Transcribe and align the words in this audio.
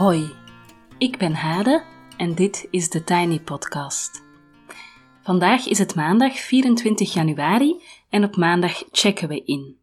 Hoi, 0.00 0.30
ik 0.98 1.18
ben 1.18 1.34
Hade 1.34 1.82
en 2.16 2.34
dit 2.34 2.66
is 2.70 2.90
de 2.90 3.04
Tiny 3.04 3.40
Podcast. 3.40 4.22
Vandaag 5.22 5.66
is 5.66 5.78
het 5.78 5.94
maandag 5.94 6.38
24 6.38 7.12
januari 7.12 7.82
en 8.08 8.24
op 8.24 8.36
maandag 8.36 8.82
checken 8.90 9.28
we 9.28 9.44
in. 9.44 9.76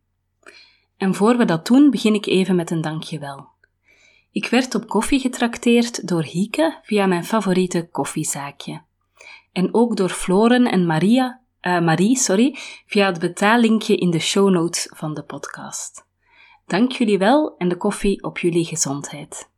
En 0.97 1.15
voor 1.15 1.37
we 1.37 1.45
dat 1.45 1.67
doen, 1.67 1.89
begin 1.89 2.13
ik 2.13 2.25
even 2.25 2.55
met 2.55 2.71
een 2.71 2.81
dankjewel. 2.81 3.47
Ik 4.31 4.47
werd 4.47 4.75
op 4.75 4.87
koffie 4.87 5.19
getrakteerd 5.19 6.07
door 6.07 6.23
Hieke 6.23 6.79
via 6.81 7.05
mijn 7.05 7.25
favoriete 7.25 7.89
koffiezaakje. 7.91 8.81
En 9.51 9.73
ook 9.73 9.97
door 9.97 10.09
Floren 10.09 10.71
en 10.71 10.85
Maria, 10.85 11.41
uh, 11.61 11.81
Marie 11.81 12.17
sorry, 12.17 12.55
via 12.85 13.05
het 13.05 13.19
betaallinkje 13.19 13.95
in 13.95 14.11
de 14.11 14.19
show 14.19 14.49
notes 14.49 14.91
van 14.95 15.13
de 15.13 15.23
podcast. 15.23 16.07
Dank 16.65 16.91
jullie 16.91 17.17
wel 17.17 17.55
en 17.57 17.67
de 17.67 17.77
koffie 17.77 18.23
op 18.23 18.37
jullie 18.37 18.65
gezondheid. 18.65 19.55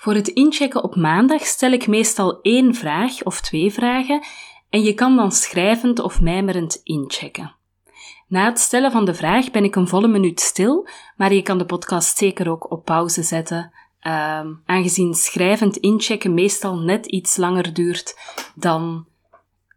Voor 0.00 0.14
het 0.14 0.28
inchecken 0.28 0.84
op 0.84 0.96
maandag 0.96 1.46
stel 1.46 1.70
ik 1.70 1.86
meestal 1.86 2.40
één 2.42 2.74
vraag 2.74 3.22
of 3.22 3.40
twee 3.40 3.72
vragen 3.72 4.22
en 4.70 4.82
je 4.82 4.94
kan 4.94 5.16
dan 5.16 5.32
schrijvend 5.32 5.98
of 5.98 6.20
mijmerend 6.20 6.80
inchecken. 6.84 7.54
Na 8.28 8.44
het 8.44 8.58
stellen 8.58 8.92
van 8.92 9.04
de 9.04 9.14
vraag 9.14 9.50
ben 9.50 9.64
ik 9.64 9.76
een 9.76 9.88
volle 9.88 10.08
minuut 10.08 10.40
stil, 10.40 10.88
maar 11.16 11.32
je 11.32 11.42
kan 11.42 11.58
de 11.58 11.64
podcast 11.64 12.18
zeker 12.18 12.50
ook 12.50 12.70
op 12.70 12.84
pauze 12.84 13.22
zetten, 13.22 13.72
uh, 14.02 14.46
aangezien 14.64 15.14
schrijvend 15.14 15.76
inchecken 15.76 16.34
meestal 16.34 16.78
net 16.78 17.06
iets 17.06 17.36
langer 17.36 17.74
duurt 17.74 18.18
dan 18.54 19.06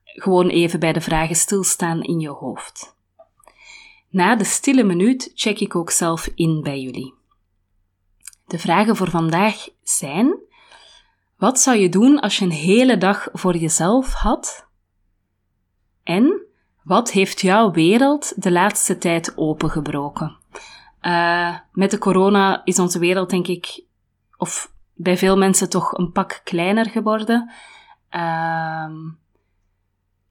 gewoon 0.03 0.47
even 0.47 0.79
bij 0.79 0.93
de 0.93 1.01
vragen 1.01 1.35
stilstaan 1.35 2.01
in 2.01 2.19
je 2.19 2.29
hoofd. 2.29 2.95
Na 4.09 4.35
de 4.35 4.43
stille 4.43 4.83
minuut 4.83 5.31
check 5.35 5.59
ik 5.59 5.75
ook 5.75 5.91
zelf 5.91 6.29
in 6.35 6.61
bij 6.61 6.79
jullie. 6.79 7.21
De 8.53 8.59
vragen 8.59 8.95
voor 8.95 9.09
vandaag 9.09 9.67
zijn: 9.83 10.35
wat 11.37 11.59
zou 11.59 11.77
je 11.77 11.89
doen 11.89 12.19
als 12.19 12.37
je 12.37 12.45
een 12.45 12.51
hele 12.51 12.97
dag 12.97 13.27
voor 13.31 13.55
jezelf 13.55 14.13
had? 14.13 14.67
En 16.03 16.41
wat 16.83 17.11
heeft 17.11 17.41
jouw 17.41 17.71
wereld 17.71 18.43
de 18.43 18.51
laatste 18.51 18.97
tijd 18.97 19.37
opengebroken? 19.37 20.37
Uh, 21.01 21.57
met 21.71 21.91
de 21.91 21.97
corona 21.97 22.61
is 22.65 22.79
onze 22.79 22.99
wereld, 22.99 23.29
denk 23.29 23.47
ik, 23.47 23.83
of 24.37 24.71
bij 24.93 25.17
veel 25.17 25.37
mensen 25.37 25.69
toch 25.69 25.97
een 25.97 26.11
pak 26.11 26.41
kleiner 26.43 26.85
geworden. 26.85 27.51
Uh, 28.11 28.89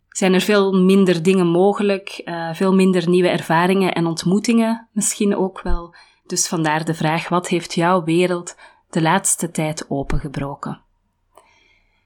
zijn 0.08 0.34
er 0.34 0.40
veel 0.40 0.72
minder 0.72 1.22
dingen 1.22 1.46
mogelijk, 1.46 2.20
uh, 2.24 2.54
veel 2.54 2.74
minder 2.74 3.08
nieuwe 3.08 3.28
ervaringen 3.28 3.94
en 3.94 4.06
ontmoetingen 4.06 4.88
misschien 4.92 5.36
ook 5.36 5.62
wel. 5.62 5.94
Dus 6.32 6.48
vandaar 6.48 6.84
de 6.84 6.94
vraag: 6.94 7.28
wat 7.28 7.48
heeft 7.48 7.74
jouw 7.74 8.04
wereld 8.04 8.56
de 8.90 9.02
laatste 9.02 9.50
tijd 9.50 9.84
opengebroken? 9.90 10.80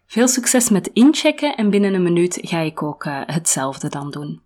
Veel 0.06 0.28
succes 0.28 0.68
met 0.68 0.86
inchecken 0.86 1.56
en 1.56 1.70
binnen 1.70 1.94
een 1.94 2.02
minuut 2.02 2.38
ga 2.42 2.58
ik 2.58 2.82
ook 2.82 3.04
uh, 3.04 3.20
hetzelfde 3.26 3.88
dan 3.88 4.10
doen. 4.10 4.40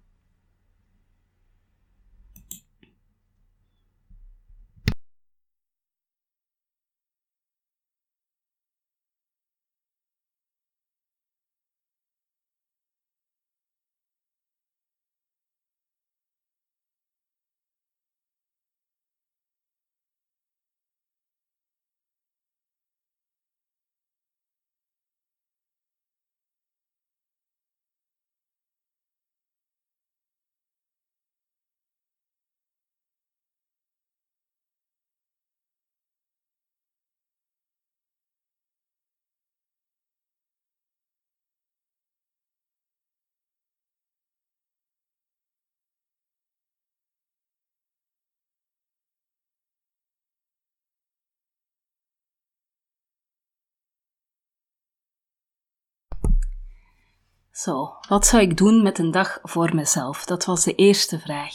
Zo, 57.60 57.92
wat 58.08 58.26
zou 58.26 58.42
ik 58.42 58.56
doen 58.56 58.82
met 58.82 58.98
een 58.98 59.10
dag 59.10 59.38
voor 59.42 59.74
mezelf? 59.74 60.24
Dat 60.24 60.44
was 60.44 60.64
de 60.64 60.74
eerste 60.74 61.18
vraag. 61.18 61.54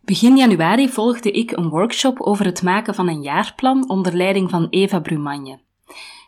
Begin 0.00 0.36
januari 0.36 0.88
volgde 0.88 1.30
ik 1.30 1.50
een 1.50 1.68
workshop 1.68 2.20
over 2.20 2.44
het 2.44 2.62
maken 2.62 2.94
van 2.94 3.08
een 3.08 3.22
jaarplan 3.22 3.88
onder 3.88 4.16
leiding 4.16 4.50
van 4.50 4.66
Eva 4.70 5.00
Brumagne. 5.00 5.60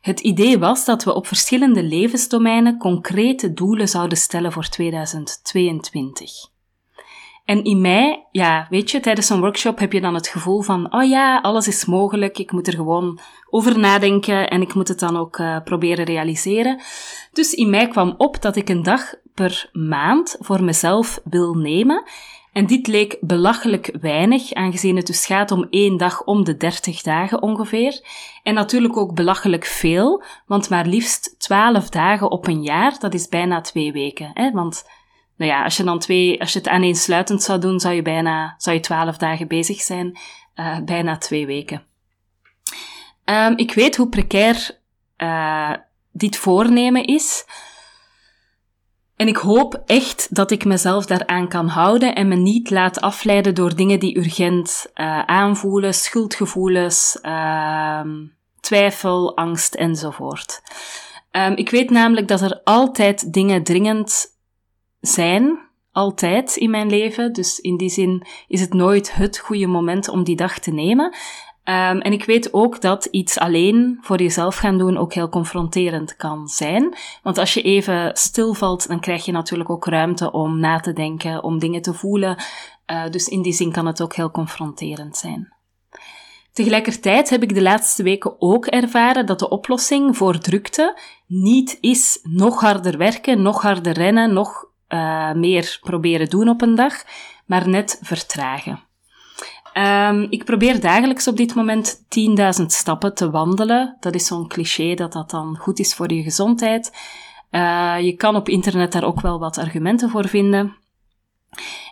Het 0.01 0.21
idee 0.21 0.59
was 0.59 0.85
dat 0.85 1.05
we 1.05 1.15
op 1.15 1.27
verschillende 1.27 1.83
levensdomeinen 1.83 2.79
concrete 2.79 3.53
doelen 3.53 3.89
zouden 3.89 4.19
stellen 4.19 4.53
voor 4.53 4.69
2022. 4.69 6.52
En 7.45 7.65
in 7.65 7.81
mei, 7.81 8.25
ja, 8.31 8.67
weet 8.71 8.91
je, 8.91 9.01
tijdens 9.01 9.29
een 9.29 9.41
workshop 9.41 9.79
heb 9.79 9.93
je 9.93 10.01
dan 10.01 10.15
het 10.15 10.29
gevoel 10.29 10.61
van, 10.61 10.95
oh 10.95 11.09
ja, 11.09 11.41
alles 11.41 11.69
is 11.69 11.85
mogelijk, 11.85 12.39
ik 12.39 12.53
moet 12.53 12.67
er 12.67 12.73
gewoon 12.73 13.19
over 13.51 13.79
nadenken 13.79 14.51
en 14.51 14.61
ik 14.61 14.75
moet 14.75 14.89
het 14.89 14.99
dan 14.99 15.17
ook 15.17 15.39
uh, 15.39 15.57
proberen 15.65 16.05
realiseren. 16.05 16.81
Dus 17.33 17.55
in 17.55 17.71
mei 17.71 17.89
kwam 17.89 18.15
op 18.17 18.43
dat 18.43 18.57
ik 18.57 18.69
een 18.69 18.83
dag 18.83 19.15
per 19.35 19.71
maand 19.73 20.37
voor 20.39 20.65
mezelf 20.65 21.21
wil 21.25 21.55
nemen. 21.55 22.05
En 22.53 22.67
dit 22.67 22.87
leek 22.87 23.19
belachelijk 23.21 23.97
weinig, 24.01 24.53
aangezien 24.53 24.97
het 24.97 25.07
dus 25.07 25.27
gaat 25.27 25.51
om 25.51 25.67
één 25.71 25.97
dag 25.97 26.25
om 26.25 26.45
de 26.45 26.57
30 26.57 27.03
dagen 27.03 27.43
ongeveer. 27.43 28.01
En 28.43 28.55
natuurlijk 28.55 28.97
ook 28.97 29.15
belachelijk 29.15 29.65
veel, 29.65 30.23
want 30.47 30.71
maar 30.71 30.87
liefst 30.87 31.35
12 31.39 31.89
dagen 31.89 32.31
op 32.31 32.47
een 32.47 32.63
jaar, 32.63 32.99
dat 32.99 33.15
is 33.15 33.29
bijna 33.29 33.61
twee 33.61 33.93
weken. 33.93 34.31
Hè? 34.35 34.51
Want 34.51 34.85
nou 35.43 35.55
ja, 35.55 35.65
als 35.65 35.77
je 35.77 35.85
dan 35.85 35.99
twee, 35.99 36.41
als 36.41 36.53
je 36.53 36.59
het 36.59 36.69
aaneensluitend 36.69 37.43
zou 37.43 37.61
doen, 37.61 37.81
zou 37.81 37.95
je 37.95 38.03
bijna, 38.03 38.55
zou 38.59 38.77
je 38.77 38.83
twaalf 38.83 39.17
dagen 39.17 39.49
bezig 39.49 39.81
zijn, 39.81 40.19
uh, 40.55 40.79
bijna 40.85 41.19
twee 41.19 41.47
weken. 41.47 41.83
Um, 43.25 43.57
ik 43.57 43.75
weet 43.75 43.97
hoe 43.97 44.09
precair 44.09 44.79
uh, 45.17 45.73
dit 46.13 46.37
voornemen 46.37 47.05
is. 47.05 47.45
En 49.17 49.29
ik 49.29 49.37
hoop 49.37 49.83
echt 49.87 50.35
dat 50.35 50.51
ik 50.51 50.65
mezelf 50.65 51.07
daaraan 51.07 51.49
kan 51.49 51.69
houden 51.69 52.15
en 52.15 52.29
me 52.29 52.37
niet 52.37 52.71
laat 52.71 53.01
afleiden 53.01 53.55
door 53.55 53.77
dingen 53.77 54.01
die 54.01 54.19
urgent 54.19 54.87
uh, 54.95 55.19
aanvoelen, 55.25 55.95
schuldgevoelens, 55.95 57.19
uh, 57.23 58.01
twijfel, 58.61 59.37
angst 59.37 59.75
enzovoort. 59.75 60.63
Um, 61.31 61.57
ik 61.57 61.71
weet 61.71 61.91
namelijk 61.91 62.29
dat 62.29 62.41
er 62.41 62.61
altijd 62.65 63.33
dingen 63.33 63.63
dringend 63.63 64.32
zijn, 65.03 65.59
altijd 65.93 66.57
in 66.57 66.71
mijn 66.71 66.91
leven. 66.91 67.33
Dus 67.33 67.61
in 67.61 67.77
die 67.77 67.91
zin 67.91 68.27
is 68.49 68.61
het 68.61 68.75
nooit 68.75 69.15
het 69.15 69.39
goede 69.39 69.67
moment 69.67 70.09
om 70.09 70.25
die 70.25 70.37
dag 70.37 70.59
te 70.59 70.71
nemen. 70.71 71.15
Um, 71.65 72.01
en 72.01 72.13
ik 72.13 72.25
weet 72.25 72.53
ook 72.53 72.81
dat 72.81 73.05
iets 73.05 73.39
alleen 73.39 73.99
voor 74.01 74.23
jezelf 74.23 74.57
gaan 74.57 74.79
doen 74.79 74.97
ook 74.97 75.13
heel 75.13 75.29
confronterend 75.29 76.17
kan 76.17 76.49
zijn. 76.49 76.97
Want 77.23 77.39
als 77.39 77.55
je 77.55 77.63
even 77.63 78.11
stilvalt, 78.17 78.89
dan 78.89 79.01
krijg 79.01 79.25
je 79.25 79.33
natuurlijk 79.33 79.71
ook 79.71 79.87
ruimte 79.87 80.33
om 80.33 80.61
na 80.61 80.81
te 80.81 80.93
denken, 80.93 81.43
om 81.43 81.59
dingen 81.59 81.83
te 81.83 81.95
voelen. 81.95 82.37
Uh, 82.87 83.11
dus 83.11 83.29
in 83.29 83.43
die 83.43 83.53
zin 83.53 83.73
kan 83.73 83.87
het 83.87 84.03
ook 84.03 84.15
heel 84.15 84.31
confronterend 84.31 85.17
zijn. 85.17 85.53
Tegelijkertijd 86.53 87.31
heb 87.31 87.43
ik 87.43 87.55
de 87.55 87.63
laatste 87.63 88.03
weken 88.03 88.35
ook 88.39 88.67
ervaren 88.67 89.27
dat 89.27 89.39
de 89.39 89.49
oplossing 89.49 90.17
voor 90.17 90.39
drukte 90.39 90.99
niet 91.27 91.79
is 91.81 92.21
nog 92.23 92.61
harder 92.61 92.99
werken, 92.99 93.43
nog 93.43 93.63
harder 93.63 93.93
rennen, 93.93 94.33
nog 94.33 94.71
uh, 94.95 95.33
meer 95.33 95.79
proberen 95.81 96.29
doen 96.29 96.49
op 96.49 96.63
een 96.63 96.75
dag, 96.75 96.95
maar 97.47 97.69
net 97.69 97.99
vertragen. 98.03 98.81
Um, 99.75 100.27
ik 100.31 100.45
probeer 100.45 100.81
dagelijks 100.81 101.29
op 101.29 101.37
dit 101.37 101.55
moment 101.55 102.05
10.000 102.61 102.67
stappen 102.67 103.15
te 103.15 103.31
wandelen. 103.31 103.97
Dat 104.01 104.15
is 104.15 104.27
zo'n 104.27 104.49
cliché 104.49 104.95
dat 104.95 105.13
dat 105.13 105.31
dan 105.31 105.57
goed 105.57 105.79
is 105.79 105.95
voor 105.95 106.13
je 106.13 106.23
gezondheid. 106.23 106.93
Uh, 107.51 107.97
je 108.01 108.13
kan 108.13 108.37
op 108.37 108.49
internet 108.49 108.93
daar 108.93 109.05
ook 109.05 109.21
wel 109.21 109.39
wat 109.39 109.59
argumenten 109.59 110.11
voor 110.11 110.29
vinden. 110.29 110.77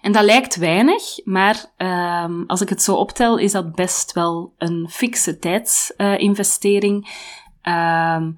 En 0.01 0.13
dat 0.13 0.25
lijkt 0.25 0.57
weinig, 0.57 1.03
maar 1.25 1.65
um, 1.77 2.45
als 2.47 2.61
ik 2.61 2.69
het 2.69 2.83
zo 2.83 2.95
optel, 2.95 3.39
is 3.39 3.53
dat 3.53 3.75
best 3.75 4.13
wel 4.13 4.55
een 4.59 4.87
fikse 4.91 5.39
tijdsinvestering. 5.39 7.09
Um, 7.63 8.35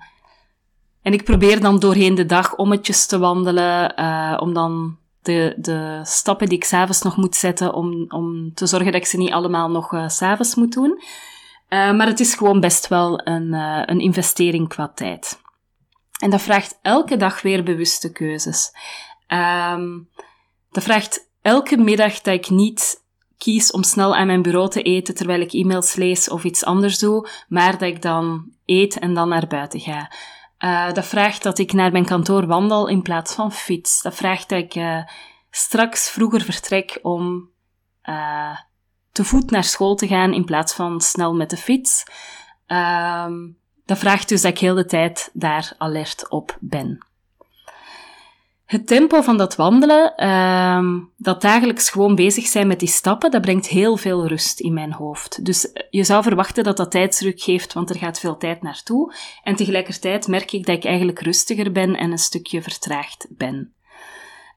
en 1.02 1.12
ik 1.12 1.24
probeer 1.24 1.60
dan 1.60 1.78
doorheen 1.78 2.14
de 2.14 2.26
dag 2.26 2.56
ommetjes 2.56 3.06
te 3.06 3.18
wandelen, 3.18 4.00
uh, 4.00 4.36
om 4.40 4.54
dan 4.54 4.96
de, 5.22 5.54
de 5.56 6.00
stappen 6.02 6.48
die 6.48 6.58
ik 6.58 6.64
s'avonds 6.64 7.02
nog 7.02 7.16
moet 7.16 7.36
zetten, 7.36 7.74
om, 7.74 8.04
om 8.08 8.54
te 8.54 8.66
zorgen 8.66 8.92
dat 8.92 9.00
ik 9.00 9.06
ze 9.06 9.16
niet 9.16 9.32
allemaal 9.32 9.70
nog 9.70 9.92
uh, 9.92 10.08
s'avonds 10.08 10.54
moet 10.54 10.72
doen. 10.72 11.02
maar 11.68 12.06
het 12.06 12.20
is 12.20 12.34
gewoon 12.34 12.60
best 12.60 12.88
wel 12.88 13.26
een, 13.26 13.52
een 13.90 14.00
investering 14.00 14.68
qua 14.68 14.92
tijd. 14.94 15.40
En 16.18 16.30
dat 16.30 16.42
vraagt 16.42 16.78
elke 16.82 17.16
dag 17.16 17.42
weer 17.42 17.64
bewuste 17.64 18.12
keuzes. 18.12 18.70
Um, 19.28 20.08
dat 20.70 20.82
vraagt 20.82 21.28
elke 21.42 21.76
middag 21.76 22.20
dat 22.20 22.34
ik 22.34 22.50
niet 22.50 23.04
kies 23.38 23.70
om 23.70 23.82
snel 23.82 24.16
aan 24.16 24.26
mijn 24.26 24.42
bureau 24.42 24.70
te 24.70 24.82
eten 24.82 25.14
terwijl 25.14 25.40
ik 25.40 25.52
e-mails 25.52 25.94
lees 25.94 26.28
of 26.28 26.44
iets 26.44 26.64
anders 26.64 26.98
doe, 26.98 27.28
maar 27.48 27.72
dat 27.72 27.88
ik 27.88 28.02
dan 28.02 28.52
eet 28.66 28.98
en 28.98 29.14
dan 29.14 29.28
naar 29.28 29.46
buiten 29.46 29.80
ga. 29.80 30.10
Uh, 30.64 30.92
dat 30.92 31.06
vraagt 31.06 31.42
dat 31.42 31.58
ik 31.58 31.72
naar 31.72 31.92
mijn 31.92 32.04
kantoor 32.04 32.46
wandel 32.46 32.88
in 32.88 33.02
plaats 33.02 33.34
van 33.34 33.52
fiets. 33.52 34.02
Dat 34.02 34.14
vraagt 34.14 34.48
dat 34.48 34.58
ik 34.58 34.74
uh, 34.74 35.02
straks 35.50 36.10
vroeger 36.10 36.40
vertrek 36.40 36.98
om 37.02 37.50
uh, 38.04 38.58
te 39.12 39.24
voet 39.24 39.50
naar 39.50 39.64
school 39.64 39.94
te 39.94 40.06
gaan 40.06 40.32
in 40.32 40.44
plaats 40.44 40.74
van 40.74 41.00
snel 41.00 41.34
met 41.34 41.50
de 41.50 41.56
fiets. 41.56 42.04
Ehm, 42.66 43.34
dat 43.84 43.98
vraagt 43.98 44.28
dus 44.28 44.42
dat 44.42 44.50
ik 44.50 44.58
heel 44.58 44.74
de 44.74 44.84
tijd 44.84 45.30
daar 45.32 45.72
alert 45.78 46.30
op 46.30 46.56
ben. 46.60 47.06
Het 48.72 48.86
tempo 48.86 49.20
van 49.20 49.36
dat 49.36 49.56
wandelen, 49.56 50.28
um, 50.28 51.10
dat 51.16 51.40
dagelijks 51.40 51.90
gewoon 51.90 52.14
bezig 52.14 52.46
zijn 52.46 52.66
met 52.66 52.78
die 52.78 52.88
stappen, 52.88 53.30
dat 53.30 53.40
brengt 53.40 53.66
heel 53.66 53.96
veel 53.96 54.26
rust 54.26 54.60
in 54.60 54.74
mijn 54.74 54.92
hoofd. 54.92 55.44
Dus 55.44 55.72
eh, 55.72 55.82
je 55.90 56.04
zou 56.04 56.22
verwachten 56.22 56.64
dat 56.64 56.76
dat 56.76 56.90
tijdsdruk 56.90 57.40
geeft, 57.40 57.72
want 57.72 57.90
er 57.90 57.96
gaat 57.96 58.20
veel 58.20 58.36
tijd 58.36 58.62
naartoe. 58.62 59.14
En 59.42 59.56
tegelijkertijd 59.56 60.28
merk 60.28 60.52
ik 60.52 60.66
dat 60.66 60.76
ik 60.76 60.84
eigenlijk 60.84 61.20
rustiger 61.20 61.72
ben 61.72 61.96
en 61.96 62.10
een 62.10 62.18
stukje 62.18 62.62
vertraagd 62.62 63.26
ben. 63.30 63.72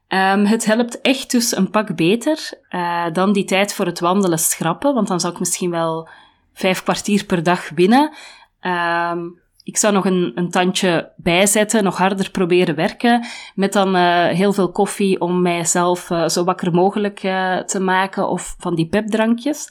Um, 0.08 0.44
het 0.44 0.64
helpt 0.64 1.00
echt 1.00 1.30
dus 1.30 1.56
een 1.56 1.70
pak 1.70 1.96
beter 1.96 2.50
uh, 2.70 3.04
dan 3.12 3.32
die 3.32 3.44
tijd 3.44 3.74
voor 3.74 3.86
het 3.86 4.00
wandelen 4.00 4.38
schrappen, 4.38 4.94
want 4.94 5.08
dan 5.08 5.20
zou 5.20 5.32
ik 5.32 5.38
misschien 5.38 5.70
wel 5.70 6.08
vijf 6.52 6.82
kwartier 6.82 7.24
per 7.24 7.42
dag 7.42 7.68
winnen. 7.68 8.14
Um, 8.60 9.40
ik 9.66 9.76
zou 9.76 9.92
nog 9.92 10.04
een, 10.04 10.32
een 10.34 10.50
tandje 10.50 11.12
bijzetten, 11.16 11.84
nog 11.84 11.96
harder 11.96 12.30
proberen 12.30 12.74
werken, 12.74 13.26
met 13.54 13.72
dan 13.72 13.96
uh, 13.96 14.26
heel 14.26 14.52
veel 14.52 14.70
koffie 14.70 15.20
om 15.20 15.42
mijzelf 15.42 16.10
uh, 16.10 16.28
zo 16.28 16.44
wakker 16.44 16.72
mogelijk 16.72 17.22
uh, 17.22 17.58
te 17.58 17.80
maken 17.80 18.28
of 18.28 18.54
van 18.58 18.74
die 18.74 18.88
pepdrankjes. 18.88 19.70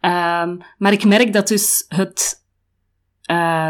Um, 0.00 0.58
maar 0.78 0.92
ik 0.92 1.04
merk 1.04 1.32
dat 1.32 1.48
dus 1.48 1.84
het 1.88 2.46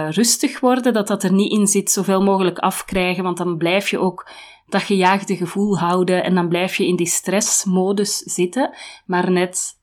rustig 0.08 0.60
worden, 0.60 0.92
dat 0.92 1.06
dat 1.06 1.22
er 1.22 1.32
niet 1.32 1.52
in 1.52 1.66
zit, 1.66 1.90
zoveel 1.90 2.22
mogelijk 2.22 2.58
afkrijgen, 2.58 3.24
want 3.24 3.36
dan 3.36 3.56
blijf 3.56 3.88
je 3.88 3.98
ook 3.98 4.30
dat 4.66 4.82
gejaagde 4.82 5.36
gevoel 5.36 5.78
houden 5.78 6.24
en 6.24 6.34
dan 6.34 6.48
blijf 6.48 6.76
je 6.76 6.86
in 6.86 6.96
die 6.96 7.06
stressmodus 7.06 8.16
zitten, 8.16 8.74
maar 9.06 9.30
net 9.30 9.78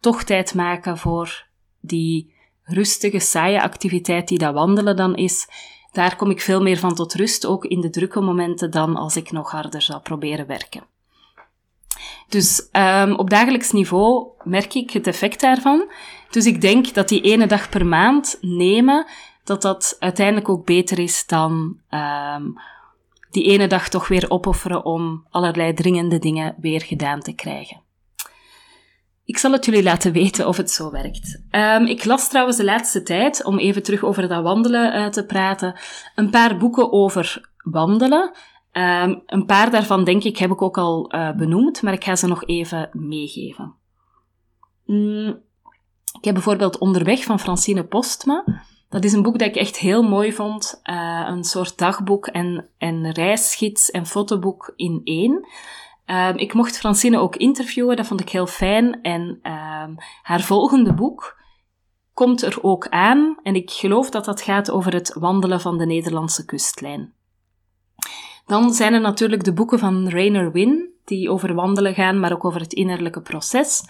toch 0.00 0.22
tijd 0.22 0.54
maken 0.54 0.98
voor 0.98 1.46
die 1.80 2.36
rustige, 2.68 3.18
saaie 3.18 3.62
activiteit 3.62 4.28
die 4.28 4.38
dat 4.38 4.54
wandelen 4.54 4.96
dan 4.96 5.16
is, 5.16 5.48
daar 5.92 6.16
kom 6.16 6.30
ik 6.30 6.40
veel 6.40 6.62
meer 6.62 6.78
van 6.78 6.94
tot 6.94 7.14
rust, 7.14 7.46
ook 7.46 7.64
in 7.64 7.80
de 7.80 7.90
drukke 7.90 8.20
momenten, 8.20 8.70
dan 8.70 8.96
als 8.96 9.16
ik 9.16 9.30
nog 9.30 9.50
harder 9.50 9.82
zou 9.82 10.00
proberen 10.00 10.46
werken. 10.46 10.82
Dus 12.28 12.68
um, 12.72 13.14
op 13.14 13.30
dagelijks 13.30 13.72
niveau 13.72 14.26
merk 14.42 14.74
ik 14.74 14.90
het 14.90 15.06
effect 15.06 15.40
daarvan. 15.40 15.90
Dus 16.30 16.46
ik 16.46 16.60
denk 16.60 16.94
dat 16.94 17.08
die 17.08 17.20
ene 17.20 17.46
dag 17.46 17.68
per 17.68 17.86
maand 17.86 18.38
nemen, 18.40 19.06
dat 19.44 19.62
dat 19.62 19.96
uiteindelijk 19.98 20.48
ook 20.48 20.66
beter 20.66 20.98
is 20.98 21.26
dan 21.26 21.78
um, 21.90 22.54
die 23.30 23.44
ene 23.44 23.66
dag 23.66 23.88
toch 23.88 24.08
weer 24.08 24.30
opofferen 24.30 24.84
om 24.84 25.26
allerlei 25.30 25.74
dringende 25.74 26.18
dingen 26.18 26.54
weer 26.60 26.82
gedaan 26.82 27.20
te 27.20 27.32
krijgen. 27.32 27.80
Ik 29.28 29.38
zal 29.38 29.52
het 29.52 29.64
jullie 29.64 29.82
laten 29.82 30.12
weten 30.12 30.48
of 30.48 30.56
het 30.56 30.70
zo 30.70 30.90
werkt. 30.90 31.42
Um, 31.50 31.86
ik 31.86 32.04
las 32.04 32.28
trouwens 32.28 32.56
de 32.56 32.64
laatste 32.64 33.02
tijd, 33.02 33.44
om 33.44 33.58
even 33.58 33.82
terug 33.82 34.04
over 34.04 34.28
dat 34.28 34.42
wandelen 34.42 34.96
uh, 34.96 35.06
te 35.06 35.26
praten, 35.26 35.78
een 36.14 36.30
paar 36.30 36.56
boeken 36.56 36.92
over 36.92 37.50
wandelen. 37.62 38.32
Um, 38.72 39.22
een 39.26 39.44
paar 39.46 39.70
daarvan, 39.70 40.04
denk 40.04 40.24
ik, 40.24 40.38
heb 40.38 40.50
ik 40.50 40.62
ook 40.62 40.78
al 40.78 41.14
uh, 41.14 41.36
benoemd, 41.36 41.82
maar 41.82 41.92
ik 41.92 42.04
ga 42.04 42.16
ze 42.16 42.26
nog 42.26 42.44
even 42.44 42.88
meegeven. 42.92 43.74
Mm, 44.84 45.40
ik 46.18 46.24
heb 46.24 46.34
bijvoorbeeld 46.34 46.78
Onderweg 46.78 47.24
van 47.24 47.40
Francine 47.40 47.84
Postma. 47.84 48.44
Dat 48.88 49.04
is 49.04 49.12
een 49.12 49.22
boek 49.22 49.38
dat 49.38 49.48
ik 49.48 49.56
echt 49.56 49.76
heel 49.76 50.02
mooi 50.02 50.32
vond. 50.32 50.80
Uh, 50.84 51.26
een 51.28 51.44
soort 51.44 51.78
dagboek 51.78 52.26
en, 52.26 52.68
en 52.78 53.12
reisgids 53.12 53.90
en 53.90 54.06
fotoboek 54.06 54.72
in 54.76 55.00
één. 55.04 55.46
Um, 56.10 56.36
ik 56.36 56.54
mocht 56.54 56.78
Francine 56.78 57.18
ook 57.18 57.36
interviewen, 57.36 57.96
dat 57.96 58.06
vond 58.06 58.20
ik 58.20 58.28
heel 58.28 58.46
fijn. 58.46 59.02
En 59.02 59.22
um, 59.22 59.94
haar 60.22 60.40
volgende 60.40 60.94
boek 60.94 61.36
komt 62.14 62.42
er 62.42 62.62
ook 62.62 62.88
aan. 62.88 63.36
En 63.42 63.54
ik 63.54 63.70
geloof 63.70 64.10
dat 64.10 64.24
dat 64.24 64.42
gaat 64.42 64.70
over 64.70 64.92
het 64.92 65.14
wandelen 65.18 65.60
van 65.60 65.78
de 65.78 65.86
Nederlandse 65.86 66.44
kustlijn. 66.44 67.12
Dan 68.46 68.72
zijn 68.72 68.94
er 68.94 69.00
natuurlijk 69.00 69.44
de 69.44 69.52
boeken 69.52 69.78
van 69.78 70.08
Rainer 70.08 70.52
Win, 70.52 70.90
die 71.04 71.30
over 71.30 71.54
wandelen 71.54 71.94
gaan, 71.94 72.20
maar 72.20 72.32
ook 72.32 72.44
over 72.44 72.60
het 72.60 72.72
innerlijke 72.72 73.20
proces. 73.20 73.82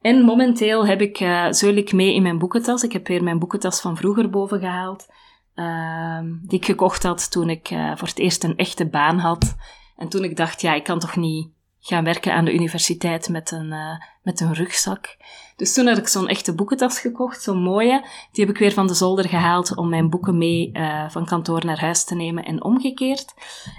En 0.00 0.24
momenteel 0.24 0.86
heb 0.86 1.00
ik 1.00 1.20
uh, 1.20 1.46
Zeulik 1.50 1.92
mee 1.92 2.14
in 2.14 2.22
mijn 2.22 2.38
boekentas. 2.38 2.82
Ik 2.82 2.92
heb 2.92 3.06
weer 3.06 3.22
mijn 3.22 3.38
boekentas 3.38 3.80
van 3.80 3.96
vroeger 3.96 4.30
boven 4.30 4.60
gehaald. 4.60 5.06
Uh, 5.54 6.20
die 6.42 6.58
ik 6.58 6.64
gekocht 6.64 7.02
had 7.02 7.30
toen 7.30 7.50
ik 7.50 7.70
uh, 7.70 7.96
voor 7.96 8.08
het 8.08 8.18
eerst 8.18 8.44
een 8.44 8.56
echte 8.56 8.88
baan 8.88 9.18
had. 9.18 9.56
En 9.96 10.08
toen 10.08 10.24
ik 10.24 10.36
dacht, 10.36 10.60
ja, 10.60 10.74
ik 10.74 10.84
kan 10.84 10.98
toch 10.98 11.16
niet 11.16 11.56
gaan 11.80 12.04
werken 12.04 12.34
aan 12.34 12.44
de 12.44 12.54
universiteit 12.54 13.28
met 13.28 13.50
een, 13.50 13.72
uh, 13.72 13.96
met 14.22 14.40
een 14.40 14.54
rugzak. 14.54 15.16
Dus 15.56 15.74
toen 15.74 15.86
had 15.86 15.98
ik 15.98 16.08
zo'n 16.08 16.28
echte 16.28 16.54
boekentas 16.54 17.00
gekocht, 17.00 17.42
zo'n 17.42 17.62
mooie. 17.62 18.06
Die 18.32 18.44
heb 18.44 18.54
ik 18.54 18.60
weer 18.60 18.72
van 18.72 18.86
de 18.86 18.94
zolder 18.94 19.28
gehaald 19.28 19.76
om 19.76 19.88
mijn 19.88 20.10
boeken 20.10 20.38
mee 20.38 20.70
uh, 20.72 21.10
van 21.10 21.26
kantoor 21.26 21.64
naar 21.64 21.80
huis 21.80 22.04
te 22.04 22.14
nemen 22.14 22.44
en 22.44 22.64
omgekeerd. 22.64 23.34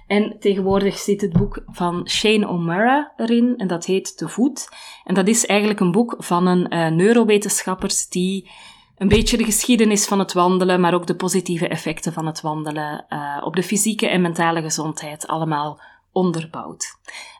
En 0.07 0.35
tegenwoordig 0.39 0.97
zit 0.97 1.21
het 1.21 1.33
boek 1.33 1.63
van 1.67 2.09
Shane 2.09 2.47
O'Mara 2.47 3.13
erin 3.17 3.53
en 3.57 3.67
dat 3.67 3.85
heet 3.85 4.17
De 4.17 4.27
Voet. 4.27 4.69
En 5.03 5.13
dat 5.13 5.27
is 5.27 5.45
eigenlijk 5.45 5.79
een 5.79 5.91
boek 5.91 6.15
van 6.17 6.47
een 6.47 6.73
uh, 6.73 6.87
neurowetenschappers 6.87 8.07
die 8.07 8.51
een 8.97 9.07
beetje 9.07 9.37
de 9.37 9.43
geschiedenis 9.43 10.05
van 10.05 10.19
het 10.19 10.33
wandelen, 10.33 10.79
maar 10.79 10.93
ook 10.93 11.07
de 11.07 11.15
positieve 11.15 11.67
effecten 11.67 12.13
van 12.13 12.25
het 12.25 12.41
wandelen 12.41 13.05
op 13.43 13.55
de 13.55 13.63
fysieke 13.63 14.07
en 14.07 14.21
mentale 14.21 14.61
gezondheid 14.61 15.27
allemaal 15.27 15.81
onderbouwt. 16.11 16.97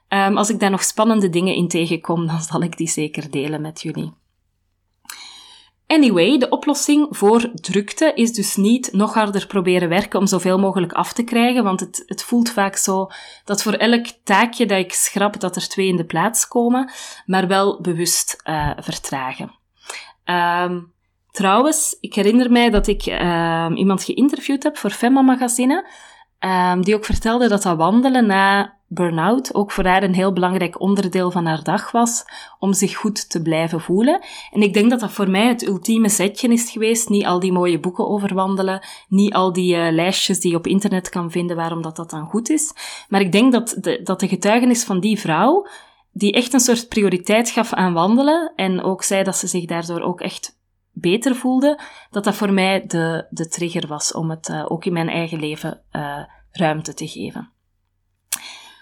Um, 0.09 0.37
als 0.37 0.49
ik 0.49 0.59
daar 0.59 0.69
nog 0.69 0.83
spannende 0.83 1.29
dingen 1.29 1.55
in 1.55 1.67
tegenkom, 1.67 2.27
dan 2.27 2.41
zal 2.41 2.61
ik 2.61 2.77
die 2.77 2.89
zeker 2.89 3.31
delen 3.31 3.61
met 3.61 3.81
jullie. 3.81 4.13
Anyway, 5.87 6.37
de 6.37 6.49
oplossing 6.49 7.07
voor 7.09 7.51
drukte 7.53 8.11
is 8.15 8.33
dus 8.33 8.55
niet 8.55 8.89
nog 8.91 9.13
harder 9.13 9.47
proberen 9.47 9.89
werken 9.89 10.19
om 10.19 10.27
zoveel 10.27 10.59
mogelijk 10.59 10.93
af 10.93 11.13
te 11.13 11.23
krijgen, 11.23 11.63
want 11.63 11.79
het, 11.79 12.03
het 12.05 12.23
voelt 12.23 12.49
vaak 12.49 12.75
zo 12.75 13.07
dat 13.43 13.63
voor 13.63 13.73
elk 13.73 14.05
taakje 14.23 14.65
dat 14.65 14.77
ik 14.77 14.93
schrap, 14.93 15.39
dat 15.39 15.55
er 15.55 15.67
twee 15.67 15.87
in 15.87 15.95
de 15.95 16.05
plaats 16.05 16.47
komen, 16.47 16.91
maar 17.25 17.47
wel 17.47 17.81
bewust 17.81 18.41
uh, 18.43 18.71
vertragen. 18.77 19.51
Um, 20.25 20.91
trouwens, 21.31 21.97
ik 21.99 22.13
herinner 22.13 22.51
mij 22.51 22.69
dat 22.69 22.87
ik 22.87 23.05
uh, 23.05 23.71
iemand 23.75 24.03
geïnterviewd 24.03 24.63
heb 24.63 24.77
voor 24.77 24.91
Femma 24.91 25.21
Magazine, 25.21 25.87
um, 26.39 26.83
die 26.83 26.95
ook 26.95 27.05
vertelde 27.05 27.47
dat 27.47 27.63
dat 27.63 27.77
wandelen 27.77 28.25
na 28.25 28.77
burn-out 28.89 29.53
ook 29.53 29.71
voor 29.71 29.85
haar 29.85 30.03
een 30.03 30.13
heel 30.13 30.33
belangrijk 30.33 30.79
onderdeel 30.79 31.31
van 31.31 31.45
haar 31.45 31.63
dag 31.63 31.91
was 31.91 32.25
om 32.59 32.73
zich 32.73 32.95
goed 32.95 33.29
te 33.29 33.41
blijven 33.41 33.81
voelen. 33.81 34.21
En 34.51 34.61
ik 34.61 34.73
denk 34.73 34.89
dat 34.89 34.99
dat 34.99 35.11
voor 35.11 35.29
mij 35.29 35.47
het 35.47 35.67
ultieme 35.67 36.09
zetje 36.09 36.47
is 36.47 36.71
geweest. 36.71 37.09
Niet 37.09 37.25
al 37.25 37.39
die 37.39 37.51
mooie 37.51 37.79
boeken 37.79 38.07
over 38.07 38.33
wandelen, 38.33 38.87
niet 39.07 39.33
al 39.33 39.53
die 39.53 39.75
uh, 39.75 39.91
lijstjes 39.91 40.39
die 40.39 40.51
je 40.51 40.57
op 40.57 40.67
internet 40.67 41.09
kan 41.09 41.31
vinden 41.31 41.55
waarom 41.55 41.81
dat, 41.81 41.95
dat 41.95 42.09
dan 42.09 42.25
goed 42.25 42.49
is. 42.49 42.73
Maar 43.09 43.21
ik 43.21 43.31
denk 43.31 43.51
dat 43.51 43.77
de, 43.79 44.01
dat 44.03 44.19
de 44.19 44.27
getuigenis 44.27 44.83
van 44.83 44.99
die 44.99 45.19
vrouw, 45.19 45.67
die 46.11 46.31
echt 46.31 46.53
een 46.53 46.59
soort 46.59 46.87
prioriteit 46.87 47.49
gaf 47.49 47.73
aan 47.73 47.93
wandelen 47.93 48.53
en 48.55 48.83
ook 48.83 49.03
zei 49.03 49.23
dat 49.23 49.35
ze 49.35 49.47
zich 49.47 49.65
daardoor 49.65 50.01
ook 50.01 50.21
echt 50.21 50.58
beter 50.99 51.35
voelde, 51.35 51.79
dat 52.09 52.23
dat 52.23 52.35
voor 52.35 52.53
mij 52.53 52.85
de, 52.85 53.27
de 53.29 53.47
trigger 53.47 53.87
was 53.87 54.13
om 54.13 54.29
het 54.29 54.49
uh, 54.49 54.65
ook 54.67 54.85
in 54.85 54.93
mijn 54.93 55.09
eigen 55.09 55.39
leven 55.39 55.81
uh, 55.91 56.23
ruimte 56.51 56.93
te 56.93 57.07
geven. 57.07 57.51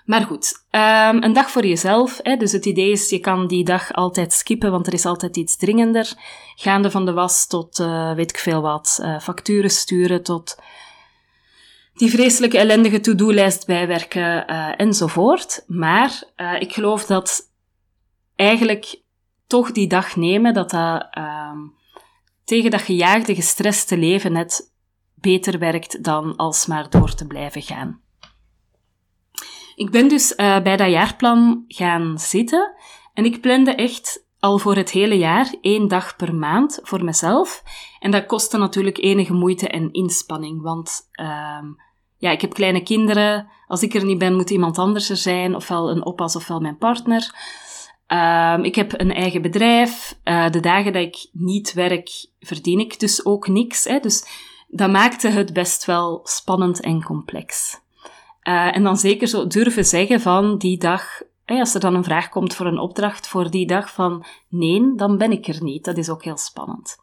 Maar 0.06 0.22
goed, 0.22 0.54
um, 0.72 1.24
een 1.24 1.34
dag 1.34 1.52
voor 1.52 1.66
jezelf. 1.66 2.20
Hè, 2.24 2.36
dus 2.36 2.52
het 2.52 2.66
idee 2.66 2.92
is, 2.92 3.10
je 3.10 3.20
kan 3.20 3.48
die 3.48 3.64
dag 3.64 3.94
altijd 3.94 4.34
skippen, 4.34 4.72
want 4.72 4.88
er 4.88 4.94
is 4.94 5.06
altijd 5.06 5.38
iets 5.38 5.58
dringender. 5.58 6.14
Gaande 6.56 6.92
van 6.92 7.06
de 7.06 7.14
was 7.14 7.48
tot 7.48 7.80
uh, 7.80 8.14
weet 8.14 8.30
ik 8.30 8.38
veel 8.38 8.62
wat. 8.62 9.08
Facturen 9.22 9.70
sturen 9.70 10.24
tot 10.24 10.58
die 11.94 12.10
vreselijke 12.10 12.58
ellendige 12.58 13.00
to-do-lijst 13.00 13.66
bijwerken 13.66 14.48
enzovoort. 14.78 15.64
Maar 15.68 16.24
ik 16.60 16.74
geloof 16.74 17.06
dat 17.06 17.42
eigenlijk 18.36 19.02
toch 19.48 19.72
die 19.72 19.88
dag 19.88 20.16
nemen, 20.16 20.54
dat 20.54 20.70
dat 20.70 21.08
um, 21.18 21.74
tegen 22.48 22.72
dat 22.72 22.82
gejaagde, 22.82 23.36
gestreste 23.36 23.98
leven 23.98 24.32
net 24.32 24.74
beter 25.16 25.60
werkt 25.60 26.04
dan 26.04 26.36
alsmaar 26.36 26.90
door 26.90 27.14
te 27.14 27.28
blijven 27.28 27.62
gaan. 27.62 28.02
Ik 29.76 29.92
ben 29.92 30.08
dus 30.08 30.32
uh, 30.32 30.62
bij 30.62 30.78
dat 30.78 30.90
jaarplan 30.90 31.64
gaan 31.68 32.20
zitten 32.20 32.74
en 33.14 33.26
ik 33.26 33.42
plande 33.42 33.76
echt 33.76 34.26
al 34.40 34.58
voor 34.58 34.76
het 34.76 34.92
hele 34.92 35.18
jaar, 35.18 35.56
één 35.62 35.88
dag 35.88 36.16
per 36.16 36.36
maand 36.36 36.80
voor 36.84 37.04
mezelf. 37.04 37.64
En 38.00 38.12
dat 38.12 38.26
kostte 38.26 38.58
natuurlijk 38.58 38.98
enige 38.98 39.34
moeite 39.34 39.68
en 39.68 39.92
inspanning, 39.92 40.62
want 40.62 41.10
uh, 41.22 41.64
ja, 42.18 42.32
ik 42.32 42.42
heb 42.42 42.54
kleine 42.54 42.84
kinderen. 42.84 43.48
Als 43.68 43.82
ik 43.82 43.94
er 43.94 44.06
niet 44.06 44.18
ben, 44.18 44.36
moet 44.36 44.50
iemand 44.50 44.78
anders 44.78 45.10
er 45.10 45.18
zijn, 45.18 45.56
ofwel 45.56 45.90
een 45.90 46.06
oppas 46.06 46.36
ofwel 46.36 46.60
mijn 46.60 46.78
partner. 46.78 47.36
Um, 48.08 48.64
ik 48.64 48.76
heb 48.76 49.00
een 49.00 49.14
eigen 49.14 49.42
bedrijf. 49.42 50.20
Uh, 50.24 50.50
de 50.50 50.60
dagen 50.60 50.94
dat 50.94 51.02
ik 51.02 51.30
niet 51.32 51.74
werk, 51.74 52.28
verdien 52.40 52.80
ik 52.80 53.00
dus 53.00 53.26
ook 53.26 53.48
niks. 53.48 53.84
Hè. 53.84 54.00
Dus 54.00 54.26
dat 54.68 54.90
maakte 54.90 55.28
het 55.28 55.54
best 55.54 55.86
wel 55.86 56.20
spannend 56.24 56.80
en 56.82 57.04
complex. 57.04 57.80
Uh, 58.44 58.76
en 58.76 58.84
dan 58.84 58.98
zeker 58.98 59.28
zo 59.28 59.48
durven 59.48 59.86
zeggen 59.86 60.22
van 60.22 60.58
die 60.58 60.78
dag, 60.78 61.22
als 61.46 61.74
er 61.74 61.80
dan 61.80 61.96
een 61.96 62.04
vraag 62.04 62.30
komt 62.30 62.56
voor 62.56 62.66
een 62.66 62.80
opdracht 62.80 63.28
voor 63.28 63.50
die 63.50 63.68
dag 63.68 63.94
van 63.94 64.26
nee, 64.50 64.96
dan 64.96 65.18
ben 65.18 65.32
ik 65.32 65.48
er 65.48 65.64
niet. 65.64 65.86
Dat 65.86 65.98
is 65.98 66.10
ook 66.10 66.24
heel 66.24 66.38
spannend. 66.38 66.98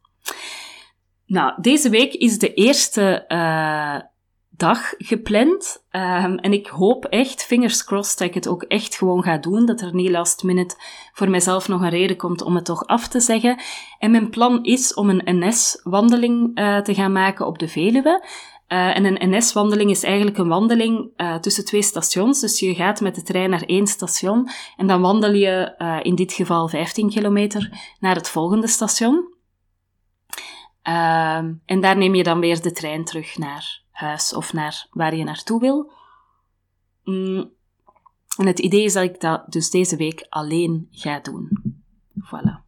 Nou, 1.27 1.53
deze 1.61 1.89
week 1.89 2.13
is 2.13 2.39
de 2.39 2.55
eerste 2.55 3.25
uh, 3.29 4.09
dag 4.57 4.95
gepland. 4.99 5.85
Um, 5.91 6.39
en 6.39 6.53
ik 6.53 6.67
hoop 6.67 7.05
echt, 7.05 7.45
fingers 7.45 7.85
crossed, 7.85 8.19
dat 8.19 8.29
ik 8.29 8.35
het 8.35 8.49
ook 8.49 8.63
echt 8.63 8.97
gewoon 8.97 9.23
ga 9.23 9.39
doen. 9.39 9.67
Dat 9.67 9.81
er 9.81 9.95
niet 9.95 10.11
last 10.11 10.43
minute 10.43 10.77
voor 11.13 11.31
mijzelf 11.31 11.69
nog 11.69 11.81
een 11.81 11.91
reden 11.91 12.17
komt 12.17 12.43
om 12.43 12.55
het 12.55 12.65
toch 12.65 12.87
af 12.87 13.09
te 13.09 13.21
zeggen. 13.21 13.61
En 13.99 14.11
mijn 14.11 14.31
plan 14.31 14.65
is 14.65 14.95
om 14.95 15.11
een 15.11 15.23
NS-wandeling 15.25 16.59
uh, 16.59 16.79
te 16.79 16.95
gaan 16.95 17.13
maken 17.13 17.47
op 17.47 17.59
de 17.59 17.69
Veluwe. 17.69 18.27
Uh, 18.69 18.97
en 18.97 19.05
een 19.05 19.37
NS-wandeling 19.37 19.91
is 19.91 20.03
eigenlijk 20.03 20.39
een 20.39 20.49
wandeling 20.49 21.11
uh, 21.17 21.35
tussen 21.35 21.65
twee 21.65 21.83
stations. 21.83 22.41
Dus 22.41 22.61
je 22.61 22.75
gaat 22.75 23.01
met 23.01 23.15
de 23.15 23.23
trein 23.23 23.51
naar 23.51 23.63
één 23.63 23.87
station 23.87 24.49
en 24.77 24.87
dan 24.87 25.01
wandel 25.01 25.33
je 25.33 25.75
in 26.03 26.15
dit 26.15 26.33
geval 26.33 26.69
15 26.69 27.11
kilometer 27.11 27.95
naar 28.01 28.15
het 28.15 28.29
volgende 28.29 28.69
station. 28.69 29.33
Ehm, 30.83 31.53
en 31.67 31.81
daar 31.81 31.97
neem 31.97 32.15
je 32.15 32.23
dan 32.23 32.41
weer 32.41 32.63
de 32.63 32.73
trein 32.73 33.05
terug 33.05 33.39
naar 33.39 33.84
huis 33.95 34.35
of 34.35 34.53
naar 34.53 34.87
waar 34.91 35.17
je 35.17 35.25
naartoe 35.25 35.61
wil. 35.61 35.93
Mm. 37.05 37.53
En 38.37 38.47
het 38.47 38.59
idee 38.59 38.85
is 38.85 38.93
dat 38.93 39.03
ik 39.03 39.21
dat 39.21 39.53
dus 39.53 39.71
deze 39.71 39.97
week 39.97 40.27
alleen 40.29 40.89
ga 40.91 41.21
doen. 41.21 41.49
Voilà. 42.19 42.63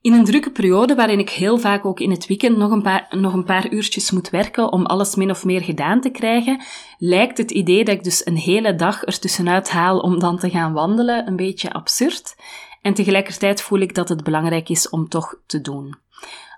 In 0.00 0.12
een 0.12 0.24
drukke 0.24 0.50
periode 0.50 0.94
waarin 0.94 1.18
ik 1.18 1.30
heel 1.30 1.58
vaak 1.58 1.84
ook 1.84 2.00
in 2.00 2.10
het 2.10 2.26
weekend 2.26 2.56
nog 2.56 2.70
een, 2.70 2.82
paar, 2.82 3.06
nog 3.10 3.32
een 3.32 3.44
paar 3.44 3.72
uurtjes 3.72 4.10
moet 4.10 4.30
werken 4.30 4.72
om 4.72 4.86
alles 4.86 5.14
min 5.14 5.30
of 5.30 5.44
meer 5.44 5.62
gedaan 5.62 6.00
te 6.00 6.10
krijgen, 6.10 6.62
lijkt 6.98 7.38
het 7.38 7.50
idee 7.50 7.84
dat 7.84 7.94
ik 7.94 8.04
dus 8.04 8.26
een 8.26 8.36
hele 8.36 8.74
dag 8.74 9.02
ertussenuit 9.02 9.70
haal 9.70 9.98
om 9.98 10.18
dan 10.18 10.38
te 10.38 10.50
gaan 10.50 10.72
wandelen 10.72 11.26
een 11.26 11.36
beetje 11.36 11.72
absurd. 11.72 12.36
En 12.80 12.94
tegelijkertijd 12.94 13.62
voel 13.62 13.78
ik 13.78 13.94
dat 13.94 14.08
het 14.08 14.24
belangrijk 14.24 14.68
is 14.68 14.88
om 14.88 15.08
toch 15.08 15.36
te 15.46 15.60
doen 15.60 15.96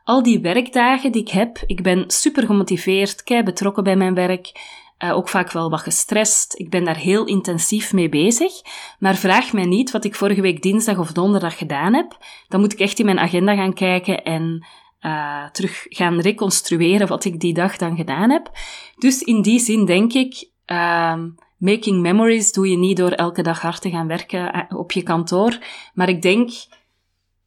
al 0.04 0.23
die 0.23 0.40
werkdagen 0.40 1.12
die 1.12 1.23
ik 1.23 1.30
heb, 1.30 1.62
ik 1.66 1.82
ben 1.82 2.04
super 2.06 2.46
gemotiveerd, 2.46 3.23
kei 3.23 3.42
betrokken 3.42 3.84
bij 3.84 3.96
mijn 3.96 4.14
werk, 4.14 4.52
uh, 4.99 5.16
ook 5.16 5.28
vaak 5.28 5.52
wel 5.52 5.70
wat 5.70 5.80
gestrest. 5.80 6.58
Ik 6.58 6.70
ben 6.70 6.84
daar 6.84 6.96
heel 6.96 7.25
intensief 7.25 7.92
mee 7.92 8.08
bezig. 8.08 8.52
Maar 8.99 9.14
vraag 9.14 9.52
mij 9.52 9.64
niet 9.64 9.90
wat 9.90 10.04
ik 10.04 10.14
vorige 10.14 10.40
week 10.40 10.62
dinsdag 10.62 10.99
of 10.99 11.12
donderdag 11.12 11.58
gedaan 11.58 11.94
heb. 11.94 12.18
Dan 12.49 12.61
moet 12.61 12.73
ik 12.73 12.80
echt 12.80 12.99
in 12.99 13.04
mijn 13.04 13.18
agenda 13.18 13.54
gaan 13.54 13.75
kijken 13.75 14.23
en 14.23 14.66
uh, 15.00 15.50
terug 15.50 15.87
gaan 15.88 16.20
reconstrueren 16.20 17.08
wat 17.08 17.25
ik 17.25 17.40
die 17.40 17.54
dag 17.54 17.76
dan 17.76 17.96
gedaan 17.96 18.30
heb. 18.30 18.50
Dus 18.99 19.23
in 19.23 19.42
die 19.42 19.58
zin 19.58 19.84
denk 19.84 20.12
ik, 20.12 20.49
uh, 20.66 21.14
making 21.58 22.00
memories 22.00 22.52
doe 22.52 22.68
je 22.68 22.76
niet 22.76 22.96
door 22.96 23.11
elke 23.11 23.42
dag 23.42 23.61
hard 23.61 23.80
te 23.80 23.90
gaan 23.90 24.06
werken 24.06 24.52
eh, 24.52 24.78
op 24.78 24.92
je 24.92 25.02
kantoor. 25.02 25.58
Maar 25.94 26.08
ik 26.08 26.23
denk 26.23 26.50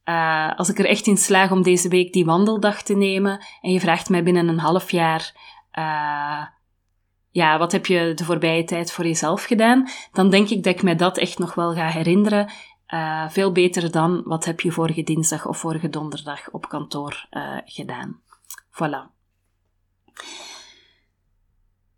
uh, 0.08 0.54
als 0.56 0.68
ik 0.68 0.78
er 0.78 0.86
echt 0.86 1.06
in 1.06 1.16
slaag 1.16 1.50
om 1.50 1.62
deze 1.62 1.88
week 1.88 2.12
die 2.12 2.24
wandeldag 2.24 2.82
te 2.82 2.94
nemen 2.94 3.46
en 3.60 3.72
je 3.72 3.80
vraagt 3.80 4.08
mij 4.08 4.22
binnen 4.22 4.48
een 4.48 4.58
half 4.58 4.90
jaar, 4.90 5.32
uh, 5.78 6.46
ja, 7.30 7.58
wat 7.58 7.72
heb 7.72 7.86
je 7.86 8.12
de 8.14 8.24
voorbije 8.24 8.64
tijd 8.64 8.92
voor 8.92 9.04
jezelf 9.04 9.44
gedaan? 9.44 9.88
Dan 10.12 10.30
denk 10.30 10.48
ik 10.48 10.62
dat 10.62 10.74
ik 10.74 10.82
mij 10.82 10.96
dat 10.96 11.18
echt 11.18 11.38
nog 11.38 11.54
wel 11.54 11.74
ga 11.74 11.86
herinneren. 11.86 12.50
Uh, 12.94 13.28
veel 13.28 13.52
beter 13.52 13.90
dan 13.90 14.22
wat 14.24 14.44
heb 14.44 14.60
je 14.60 14.72
vorige 14.72 15.02
dinsdag 15.02 15.46
of 15.46 15.58
vorige 15.58 15.88
donderdag 15.88 16.50
op 16.50 16.68
kantoor 16.68 17.26
gedaan. 17.64 18.20
Voilà. 18.70 19.16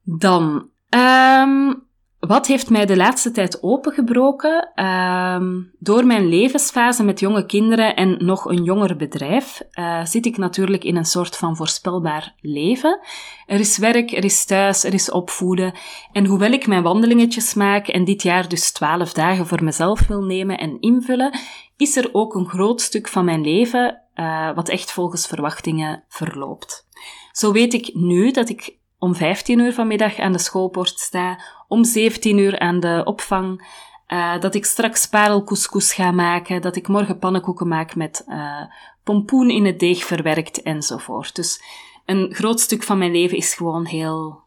Dan, 0.03 0.69
um, 0.89 1.89
wat 2.21 2.47
heeft 2.47 2.71
mij 2.71 2.87
de 2.87 2.97
laatste 2.97 3.31
tijd 3.31 3.63
opengebroken? 3.63 4.73
Uh, 4.75 5.41
door 5.79 6.07
mijn 6.07 6.29
levensfase 6.29 7.05
met 7.05 7.21
jonge 7.21 7.47
kinderen 7.47 7.97
en 7.97 8.25
nog 8.25 8.45
een 8.45 8.63
jonger 8.63 8.97
bedrijf 8.97 9.63
uh, 9.75 10.05
zit 10.05 10.27
ik 10.27 10.37
natuurlijk 10.37 10.85
in 10.85 10.97
een 10.97 11.05
soort 11.05 11.37
van 11.37 11.57
voorspelbaar 11.57 12.35
leven. 12.41 13.01
Er 13.47 13.61
is 13.61 13.79
werk, 13.79 14.11
er 14.11 14.25
is 14.25 14.45
thuis, 14.45 14.85
er 14.85 14.95
is 14.95 15.11
opvoeden. 15.11 15.75
En 16.13 16.27
hoewel 16.27 16.53
ik 16.53 16.67
mijn 16.67 16.83
wandelingetjes 16.83 17.55
maak 17.55 17.89
en 17.89 18.05
dit 18.05 18.23
jaar 18.23 18.49
dus 18.49 18.73
twaalf 18.73 19.13
dagen 19.13 19.47
voor 19.47 19.65
mezelf 19.65 20.07
wil 20.07 20.23
nemen 20.23 20.59
en 20.59 20.81
invullen, 20.81 21.39
is 21.77 21.97
er 21.97 22.09
ook 22.13 22.35
een 22.35 22.49
groot 22.49 22.81
stuk 22.81 23.09
van 23.09 23.25
mijn 23.25 23.41
leven 23.41 24.03
uh, 24.15 24.55
wat 24.55 24.69
echt 24.69 24.93
volgens 24.93 25.27
verwachtingen 25.27 26.05
verloopt. 26.09 26.87
Zo 27.33 27.53
weet 27.53 27.75
ik 27.75 27.95
nu 27.95 28.31
dat 28.31 28.49
ik 28.49 28.79
om 29.01 29.15
15 29.15 29.59
uur 29.59 29.73
vanmiddag 29.73 30.19
aan 30.19 30.33
de 30.33 30.39
schoolpoort 30.39 30.99
sta, 30.99 31.41
om 31.69 31.85
17 31.85 32.39
uur 32.39 32.59
aan 32.59 32.81
de 32.81 33.03
opvang, 33.05 33.69
uh, 34.09 34.41
dat 34.41 34.55
ik 34.55 34.65
straks 34.65 35.07
parelcouscous 35.07 35.93
ga 35.93 36.11
maken, 36.11 36.63
dat 36.63 36.77
ik 36.77 36.89
morgen 36.89 37.19
pannenkoeken 37.19 37.69
maak 37.69 37.95
met 37.95 38.25
uh, 38.29 38.63
pompoen 39.05 39.51
in 39.51 39.65
het 39.65 39.79
deeg 39.79 40.05
verwerkt 40.05 40.63
enzovoort. 40.63 41.35
Dus 41.35 41.63
een 42.05 42.35
groot 42.35 42.61
stuk 42.61 42.83
van 42.83 42.99
mijn 42.99 43.13
leven 43.13 43.37
is 43.37 43.55
gewoon 43.55 43.87
heel, 43.87 44.43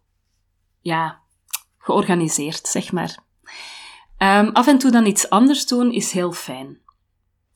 ja, 0.81 1.19
georganiseerd, 1.77 2.67
zeg 2.67 2.91
maar. 2.91 3.17
Um, 4.17 4.50
af 4.50 4.67
en 4.67 4.77
toe 4.77 4.91
dan 4.91 5.05
iets 5.05 5.29
anders 5.29 5.67
doen 5.67 5.91
is 5.91 6.12
heel 6.12 6.31
fijn. 6.31 6.67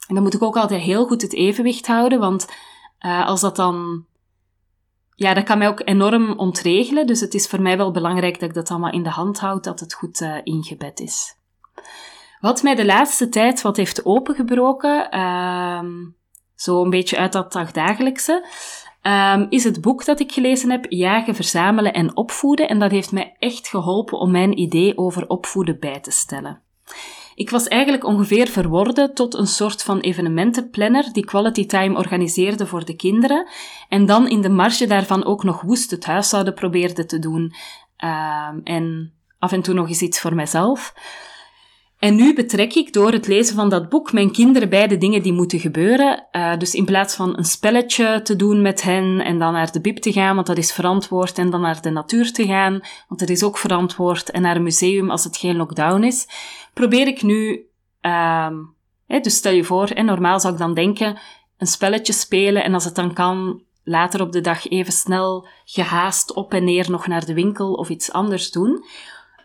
En 0.07 0.15
dan 0.15 0.23
moet 0.23 0.33
ik 0.33 0.41
ook 0.41 0.57
altijd 0.57 0.81
heel 0.81 1.05
goed 1.05 1.21
het 1.21 1.33
evenwicht 1.33 1.87
houden, 1.87 2.19
want 2.19 2.47
uh, 3.05 3.25
als 3.25 3.41
dat 3.41 3.55
dan 3.55 4.05
ja, 5.17 5.33
dat 5.33 5.43
kan 5.43 5.57
mij 5.57 5.67
ook 5.67 5.81
enorm 5.85 6.31
ontregelen. 6.31 7.07
Dus 7.07 7.19
het 7.19 7.33
is 7.33 7.47
voor 7.47 7.61
mij 7.61 7.77
wel 7.77 7.91
belangrijk 7.91 8.39
dat 8.39 8.49
ik 8.49 8.55
dat 8.55 8.69
allemaal 8.69 8.91
in 8.91 9.03
de 9.03 9.09
hand 9.09 9.39
houd, 9.39 9.63
dat 9.63 9.79
het 9.79 9.93
goed 9.93 10.21
uh, 10.21 10.35
ingebed 10.43 10.99
is. 10.99 11.37
Wat 12.39 12.63
mij 12.63 12.75
de 12.75 12.85
laatste 12.85 13.29
tijd 13.29 13.61
wat 13.61 13.77
heeft 13.77 14.05
opengebroken, 14.05 15.19
um, 15.19 16.15
zo 16.55 16.83
een 16.83 16.89
beetje 16.89 17.17
uit 17.17 17.31
dat 17.31 17.51
dagdagelijkse, 17.51 18.45
um, 19.01 19.47
is 19.49 19.63
het 19.63 19.81
boek 19.81 20.05
dat 20.05 20.19
ik 20.19 20.31
gelezen 20.31 20.69
heb, 20.69 20.85
Jagen, 20.89 21.35
Verzamelen 21.35 21.93
en 21.93 22.17
Opvoeden. 22.17 22.69
En 22.69 22.79
dat 22.79 22.91
heeft 22.91 23.11
mij 23.11 23.35
echt 23.39 23.67
geholpen 23.67 24.17
om 24.17 24.31
mijn 24.31 24.59
idee 24.59 24.97
over 24.97 25.27
opvoeden 25.27 25.79
bij 25.79 25.99
te 25.99 26.11
stellen. 26.11 26.61
Ik 27.37 27.49
was 27.49 27.67
eigenlijk 27.67 28.03
ongeveer 28.03 28.47
verworden 28.47 29.13
tot 29.13 29.33
een 29.33 29.47
soort 29.47 29.83
van 29.83 29.99
evenementenplanner 29.99 31.13
die 31.13 31.25
quality 31.25 31.65
time 31.65 31.97
organiseerde 31.97 32.67
voor 32.67 32.85
de 32.85 32.95
kinderen 32.95 33.47
en 33.89 34.05
dan 34.05 34.27
in 34.27 34.41
de 34.41 34.49
marge 34.49 34.87
daarvan 34.87 35.25
ook 35.25 35.43
nog 35.43 35.61
woest 35.61 35.91
het 35.91 36.05
huishouden 36.05 36.53
probeerde 36.53 37.05
te 37.05 37.19
doen 37.19 37.53
uh, 38.03 38.49
en 38.63 39.13
af 39.39 39.51
en 39.51 39.61
toe 39.61 39.73
nog 39.73 39.87
eens 39.87 40.01
iets 40.01 40.19
voor 40.19 40.35
mijzelf. 40.35 40.93
En 41.99 42.15
nu 42.15 42.33
betrek 42.33 42.73
ik 42.73 42.93
door 42.93 43.11
het 43.11 43.27
lezen 43.27 43.55
van 43.55 43.69
dat 43.69 43.89
boek 43.89 44.13
mijn 44.13 44.31
kinderen 44.31 44.69
bij 44.69 44.87
de 44.87 44.97
dingen 44.97 45.21
die 45.21 45.33
moeten 45.33 45.59
gebeuren. 45.59 46.27
Uh, 46.31 46.57
dus 46.57 46.75
in 46.75 46.85
plaats 46.85 47.15
van 47.15 47.37
een 47.37 47.45
spelletje 47.45 48.21
te 48.21 48.35
doen 48.35 48.61
met 48.61 48.81
hen 48.81 49.19
en 49.19 49.39
dan 49.39 49.53
naar 49.53 49.71
de 49.71 49.81
bib 49.81 49.97
te 49.97 50.11
gaan, 50.11 50.35
want 50.35 50.47
dat 50.47 50.57
is 50.57 50.73
verantwoord, 50.73 51.37
en 51.37 51.49
dan 51.49 51.61
naar 51.61 51.81
de 51.81 51.89
natuur 51.89 52.31
te 52.31 52.45
gaan, 52.45 52.81
want 53.07 53.19
dat 53.19 53.29
is 53.29 53.43
ook 53.43 53.57
verantwoord, 53.57 54.31
en 54.31 54.41
naar 54.41 54.55
een 54.55 54.63
museum 54.63 55.09
als 55.09 55.23
het 55.23 55.37
geen 55.37 55.55
lockdown 55.55 56.03
is, 56.03 56.27
probeer 56.73 57.07
ik 57.07 57.21
nu, 57.21 57.65
uh, 58.01 58.49
hè, 59.07 59.19
dus 59.19 59.35
stel 59.35 59.53
je 59.53 59.63
voor, 59.63 59.87
hè, 59.87 60.01
normaal 60.01 60.39
zou 60.39 60.53
ik 60.53 60.59
dan 60.59 60.73
denken, 60.73 61.19
een 61.57 61.67
spelletje 61.67 62.13
spelen 62.13 62.63
en 62.63 62.73
als 62.73 62.85
het 62.85 62.95
dan 62.95 63.13
kan, 63.13 63.61
later 63.83 64.21
op 64.21 64.31
de 64.31 64.41
dag 64.41 64.69
even 64.69 64.93
snel 64.93 65.47
gehaast 65.65 66.33
op 66.33 66.53
en 66.53 66.63
neer 66.63 66.91
nog 66.91 67.07
naar 67.07 67.25
de 67.25 67.33
winkel 67.33 67.73
of 67.73 67.89
iets 67.89 68.11
anders 68.11 68.51
doen. 68.51 68.85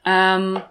Um, 0.04 0.62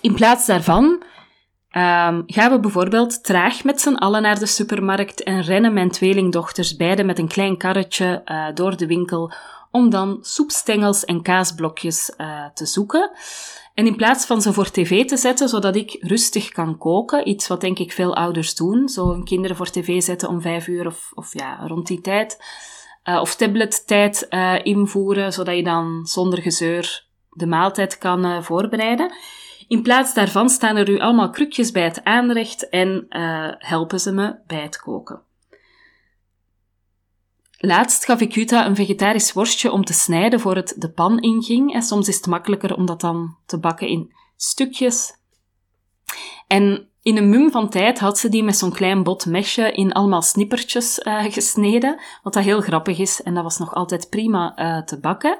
in 0.00 0.14
plaats 0.14 0.46
daarvan 0.46 0.84
um, 0.84 2.22
gaan 2.26 2.50
we 2.50 2.58
bijvoorbeeld 2.60 3.24
traag 3.24 3.64
met 3.64 3.80
z'n 3.80 3.94
allen 3.94 4.22
naar 4.22 4.38
de 4.38 4.46
supermarkt 4.46 5.22
en 5.22 5.42
rennen 5.42 5.72
mijn 5.72 5.90
tweelingdochters 5.90 6.76
beide 6.76 7.04
met 7.04 7.18
een 7.18 7.28
klein 7.28 7.56
karretje 7.56 8.22
uh, 8.24 8.46
door 8.54 8.76
de 8.76 8.86
winkel 8.86 9.32
om 9.70 9.90
dan 9.90 10.18
soepstengels 10.20 11.04
en 11.04 11.22
kaasblokjes 11.22 12.14
uh, 12.18 12.46
te 12.54 12.66
zoeken. 12.66 13.10
En 13.74 13.86
in 13.86 13.96
plaats 13.96 14.26
van 14.26 14.42
ze 14.42 14.52
voor 14.52 14.70
tv 14.70 15.04
te 15.04 15.16
zetten, 15.16 15.48
zodat 15.48 15.76
ik 15.76 15.96
rustig 16.00 16.48
kan 16.48 16.78
koken, 16.78 17.28
iets 17.28 17.48
wat 17.48 17.60
denk 17.60 17.78
ik 17.78 17.92
veel 17.92 18.16
ouders 18.16 18.54
doen, 18.54 18.88
zo 18.88 19.10
hun 19.10 19.24
kinderen 19.24 19.56
voor 19.56 19.70
tv 19.70 20.02
zetten 20.02 20.28
om 20.28 20.40
vijf 20.40 20.66
uur 20.66 20.86
of, 20.86 21.10
of 21.14 21.34
ja, 21.34 21.66
rond 21.66 21.86
die 21.86 22.00
tijd, 22.00 22.44
uh, 23.04 23.20
of 23.20 23.36
tablettijd 23.36 24.26
uh, 24.30 24.54
invoeren, 24.62 25.32
zodat 25.32 25.56
je 25.56 25.62
dan 25.62 26.06
zonder 26.06 26.42
gezeur 26.42 27.04
de 27.30 27.46
maaltijd 27.46 27.98
kan 27.98 28.44
voorbereiden. 28.44 29.12
In 29.70 29.82
plaats 29.82 30.14
daarvan 30.14 30.48
staan 30.48 30.76
er 30.76 30.88
nu 30.88 30.98
allemaal 30.98 31.30
krukjes 31.30 31.70
bij 31.70 31.82
het 31.82 32.04
aanrecht 32.04 32.68
en 32.68 33.06
uh, 33.08 33.48
helpen 33.58 34.00
ze 34.00 34.12
me 34.12 34.36
bij 34.46 34.62
het 34.62 34.76
koken. 34.76 35.22
Laatst 37.58 38.04
gaf 38.04 38.20
ik 38.20 38.32
Jutta 38.32 38.66
een 38.66 38.74
vegetarisch 38.74 39.32
worstje 39.32 39.70
om 39.72 39.84
te 39.84 39.92
snijden 39.92 40.40
voor 40.40 40.56
het 40.56 40.74
de 40.78 40.90
pan 40.90 41.18
inging. 41.18 41.74
En 41.74 41.82
soms 41.82 42.08
is 42.08 42.16
het 42.16 42.26
makkelijker 42.26 42.76
om 42.76 42.86
dat 42.86 43.00
dan 43.00 43.36
te 43.46 43.58
bakken 43.58 43.88
in 43.88 44.12
stukjes. 44.36 45.12
En 46.46 46.88
in 47.02 47.16
een 47.16 47.28
mum 47.28 47.50
van 47.50 47.68
tijd 47.68 47.98
had 47.98 48.18
ze 48.18 48.28
die 48.28 48.44
met 48.44 48.56
zo'n 48.56 48.72
klein 48.72 49.02
bot 49.02 49.26
mesje 49.26 49.72
in 49.72 49.92
allemaal 49.92 50.22
snippertjes 50.22 50.98
uh, 50.98 51.24
gesneden, 51.24 52.00
wat 52.22 52.32
dat 52.32 52.44
heel 52.44 52.60
grappig 52.60 52.98
is 52.98 53.22
en 53.22 53.34
dat 53.34 53.42
was 53.42 53.58
nog 53.58 53.74
altijd 53.74 54.08
prima 54.08 54.58
uh, 54.58 54.82
te 54.82 55.00
bakken. 55.00 55.38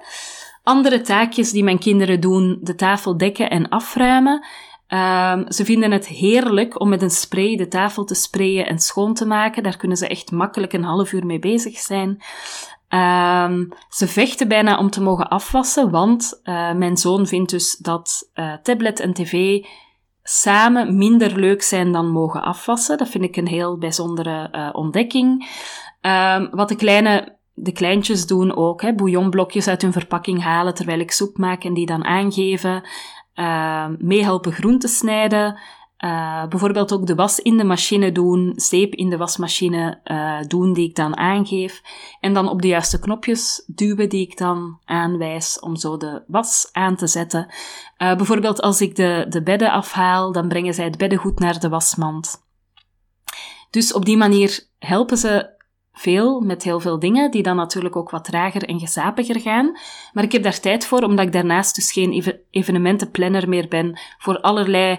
Andere 0.62 1.00
taakjes 1.00 1.50
die 1.50 1.64
mijn 1.64 1.79
kinderen 1.79 2.21
doen, 2.21 2.59
de 2.62 2.75
tafel 2.75 3.17
dekken 3.17 3.50
en 3.50 3.69
afruimen. 3.69 4.47
Uh, 4.88 5.38
ze 5.49 5.64
vinden 5.64 5.90
het 5.90 6.07
heerlijk 6.07 6.81
om 6.81 6.88
met 6.88 7.02
een 7.02 7.11
spray 7.11 7.57
de 7.57 7.69
tafel 7.69 8.05
te 8.05 8.14
sprayen 8.14 8.67
en 8.67 8.79
schoon 8.79 9.14
te 9.14 9.26
maken. 9.26 9.62
Daar 9.62 9.76
kunnen 9.76 9.97
ze 9.97 10.09
echt 10.09 10.31
makkelijk 10.31 10.73
een 10.73 10.85
half 10.85 11.12
uur 11.12 11.26
mee 11.26 11.38
bezig 11.38 11.79
zijn. 11.79 12.23
Uh, 12.90 13.50
ze 13.88 14.07
vechten 14.07 14.49
bijna 14.49 14.79
om 14.79 14.90
te 14.90 15.02
mogen 15.02 15.29
afwassen, 15.29 15.90
want 15.90 16.40
uh, 16.45 16.73
mijn 16.73 16.97
zoon 16.97 17.26
vindt 17.26 17.50
dus 17.50 17.76
dat 17.76 18.31
uh, 18.35 18.55
tablet 18.62 19.00
en 19.00 19.12
tv 19.12 19.64
samen 20.23 20.97
minder 20.97 21.38
leuk 21.38 21.62
zijn 21.62 21.93
dan 21.93 22.11
mogen 22.11 22.43
afwassen. 22.43 22.99
Dat 22.99 23.09
vind 23.09 23.25
ik 23.25 23.37
een 23.37 23.47
heel 23.47 23.79
bijzondere 23.79 24.49
uh, 24.52 24.69
ontdekking. 24.73 25.49
Um, 26.00 26.49
wat 26.50 26.69
de 26.69 26.76
kleine 26.76 27.38
de 27.62 27.73
kleintjes 27.73 28.26
doen 28.26 28.57
ook, 28.57 28.83
hè, 28.83 28.95
bouillonblokjes 28.95 29.69
uit 29.69 29.83
hun 29.83 29.93
verpakking 29.93 30.43
halen 30.43 30.75
terwijl 30.75 31.00
ik 31.00 31.11
soep 31.11 31.38
maak 31.38 31.64
en 31.64 31.75
die 31.75 31.87
dan 31.87 32.05
aangeven. 32.05 32.83
Uh, 33.35 33.87
meehelpen 33.99 34.52
groenten 34.52 34.88
snijden. 34.88 35.59
Uh, 36.05 36.47
bijvoorbeeld 36.47 36.93
ook 36.93 37.07
de 37.07 37.14
was 37.14 37.38
in 37.38 37.57
de 37.57 37.64
machine 37.64 38.12
doen, 38.12 38.52
zeep 38.57 38.95
in 38.95 39.11
de 39.11 39.17
wasmachine 39.17 40.00
uh, 40.05 40.40
doen 40.49 40.73
die 40.73 40.88
ik 40.88 40.95
dan 40.95 41.17
aangeef. 41.17 41.83
En 42.21 42.35
dan 42.35 42.49
op 42.49 42.62
de 42.62 42.69
juiste 42.69 42.99
knopjes 42.99 43.64
duwen 43.67 44.09
die 44.09 44.26
ik 44.26 44.38
dan 44.38 44.79
aanwijs 44.85 45.59
om 45.59 45.76
zo 45.76 45.97
de 45.97 46.23
was 46.26 46.69
aan 46.73 46.97
te 46.97 47.07
zetten. 47.07 47.47
Uh, 47.99 48.17
bijvoorbeeld 48.17 48.61
als 48.61 48.81
ik 48.81 48.97
de, 48.97 49.26
de 49.29 49.43
bedden 49.43 49.73
afhaal, 49.73 50.33
dan 50.33 50.49
brengen 50.49 50.75
zij 50.75 50.85
het 50.85 50.99
beddengoed 50.99 51.38
naar 51.38 51.61
de 51.61 51.69
wasmand. 51.69 52.49
Dus 53.71 53.93
op 53.93 54.05
die 54.05 54.17
manier 54.17 54.67
helpen 54.79 55.17
ze 55.17 55.59
veel 55.93 56.41
met 56.41 56.63
heel 56.63 56.81
veel 56.81 56.99
dingen, 56.99 57.31
die 57.31 57.43
dan 57.43 57.57
natuurlijk 57.57 57.97
ook 57.97 58.11
wat 58.11 58.25
trager 58.25 58.65
en 58.65 58.79
gezapiger 58.79 59.41
gaan. 59.41 59.79
Maar 60.13 60.25
ik 60.25 60.33
heb 60.33 60.43
daar 60.43 60.61
tijd 60.61 60.87
voor, 60.87 61.03
omdat 61.03 61.27
ik 61.27 61.33
daarnaast 61.33 61.75
dus 61.75 61.93
geen 61.93 62.41
evenementenplanner 62.51 63.49
meer 63.49 63.69
ben 63.69 64.01
voor 64.19 64.41
allerlei 64.41 64.99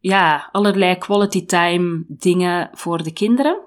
ja, 0.00 0.48
allerlei 0.52 0.98
quality 0.98 1.46
time 1.46 2.04
dingen 2.08 2.70
voor 2.72 3.02
de 3.02 3.12
kinderen. 3.12 3.58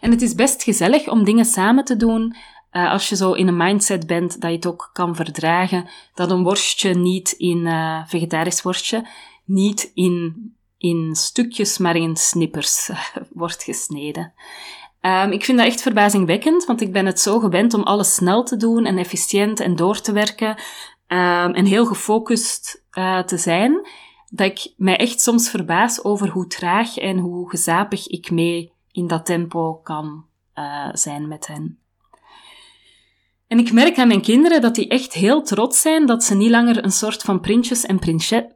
En 0.00 0.10
het 0.10 0.22
is 0.22 0.34
best 0.34 0.62
gezellig 0.62 1.08
om 1.08 1.24
dingen 1.24 1.44
samen 1.44 1.84
te 1.84 1.96
doen. 1.96 2.36
Uh, 2.72 2.90
als 2.90 3.08
je 3.08 3.16
zo 3.16 3.32
in 3.32 3.48
een 3.48 3.56
mindset 3.56 4.06
bent 4.06 4.40
dat 4.40 4.50
je 4.50 4.56
het 4.56 4.66
ook 4.66 4.90
kan 4.92 5.16
verdragen, 5.16 5.88
dat 6.14 6.30
een 6.30 6.42
worstje 6.42 6.94
niet 6.94 7.32
in, 7.32 7.58
uh, 7.58 8.06
vegetarisch 8.06 8.62
worstje, 8.62 9.06
niet 9.44 9.90
in, 9.94 10.34
in 10.78 11.14
stukjes, 11.14 11.78
maar 11.78 11.96
in 11.96 12.16
snippers 12.16 12.90
wordt 13.32 13.62
gesneden. 13.62 14.32
Um, 15.06 15.30
ik 15.30 15.44
vind 15.44 15.58
dat 15.58 15.66
echt 15.66 15.82
verbazingwekkend, 15.82 16.64
want 16.64 16.80
ik 16.80 16.92
ben 16.92 17.06
het 17.06 17.20
zo 17.20 17.38
gewend 17.38 17.74
om 17.74 17.82
alles 17.82 18.14
snel 18.14 18.44
te 18.44 18.56
doen 18.56 18.84
en 18.84 18.98
efficiënt 18.98 19.60
en 19.60 19.76
door 19.76 20.00
te 20.00 20.12
werken 20.12 20.48
um, 20.48 21.54
en 21.54 21.64
heel 21.64 21.86
gefocust 21.86 22.84
uh, 22.92 23.22
te 23.22 23.36
zijn 23.36 23.88
dat 24.30 24.46
ik 24.46 24.72
mij 24.76 24.96
echt 24.96 25.20
soms 25.20 25.50
verbaas 25.50 26.04
over 26.04 26.28
hoe 26.28 26.46
traag 26.46 26.96
en 26.96 27.18
hoe 27.18 27.50
gezapig 27.50 28.06
ik 28.06 28.30
mee 28.30 28.72
in 28.90 29.06
dat 29.06 29.26
tempo 29.26 29.74
kan 29.74 30.24
uh, 30.54 30.88
zijn 30.92 31.28
met 31.28 31.46
hen. 31.46 31.78
En 33.54 33.60
ik 33.60 33.72
merk 33.72 33.98
aan 33.98 34.08
mijn 34.08 34.22
kinderen 34.22 34.60
dat 34.60 34.74
die 34.74 34.88
echt 34.88 35.12
heel 35.12 35.42
trots 35.42 35.80
zijn 35.80 36.06
dat 36.06 36.24
ze 36.24 36.34
niet 36.34 36.50
langer 36.50 36.84
een 36.84 36.90
soort 36.90 37.22
van 37.22 37.40
prinsjes 37.40 37.86
en 37.86 37.98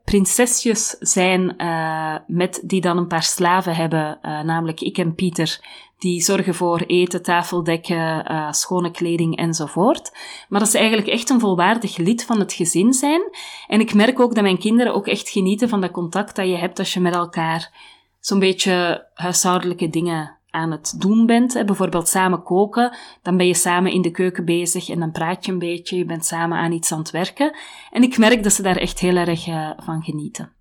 prinsesjes 0.04 0.96
zijn, 1.00 1.54
uh, 1.58 2.14
met 2.26 2.61
die 2.64 2.80
dan 2.80 2.96
een 2.96 3.06
paar 3.06 3.22
slaven 3.22 3.74
hebben, 3.74 4.18
uh, 4.22 4.40
namelijk 4.40 4.80
ik 4.80 4.98
en 4.98 5.14
Pieter, 5.14 5.61
die 5.98 6.22
zorgen 6.22 6.54
voor 6.54 6.80
eten, 6.87 7.22
tafeldekken, 7.22 8.32
uh, 8.32 8.52
schone 8.52 8.90
kleding 8.90 9.37
enzovoort. 9.37 10.12
Maar 10.48 10.61
dat 10.61 10.68
ze 10.68 10.78
eigenlijk 10.78 11.08
echt 11.08 11.30
een 11.30 11.40
volwaardig 11.40 11.96
lid 11.96 12.24
van 12.24 12.38
het 12.38 12.52
gezin 12.52 12.92
zijn. 12.92 13.22
En 13.66 13.80
ik 13.80 13.94
merk 13.94 14.20
ook 14.20 14.34
dat 14.34 14.44
mijn 14.44 14.58
kinderen 14.58 14.94
ook 14.94 15.06
echt 15.06 15.28
genieten 15.28 15.68
van 15.68 15.80
dat 15.80 15.90
contact 15.90 16.37
dat 16.37 16.46
je 16.46 16.56
hebt 16.56 16.78
als 16.78 16.94
je 16.94 17.00
met 17.00 17.14
elkaar 17.14 17.72
zo'n 18.20 18.38
beetje 18.38 19.06
huishoudelijke 19.14 19.88
dingen 19.88 20.38
aan 20.59 20.71
het 20.71 20.94
doen 20.99 21.27
bent. 21.27 21.66
Bijvoorbeeld 21.66 22.09
samen 22.09 22.42
koken, 22.42 22.97
dan 23.23 23.37
ben 23.37 23.47
je 23.47 23.55
samen 23.55 23.92
in 23.92 24.03
de 24.03 24.11
keuken 24.11 24.44
bezig 24.44 24.88
en 24.88 25.01
dan 25.01 25.11
praat 25.11 25.47
je 25.47 25.53
een 25.53 25.59
beetje, 25.59 25.97
je 25.97 26.05
bent 26.05 26.25
samen 26.25 26.59
aan 26.59 26.73
iets 26.73 26.92
aan 26.92 26.99
het 26.99 27.11
werken. 27.11 27.57
En 27.90 28.03
ik 28.03 28.18
merk 28.18 28.42
dat 28.42 28.53
ze 28.53 28.62
daar 28.62 28.77
echt 28.77 28.99
heel 28.99 29.16
erg 29.16 29.47
uh, 29.47 29.71
van 29.77 30.03
genieten. 30.03 30.53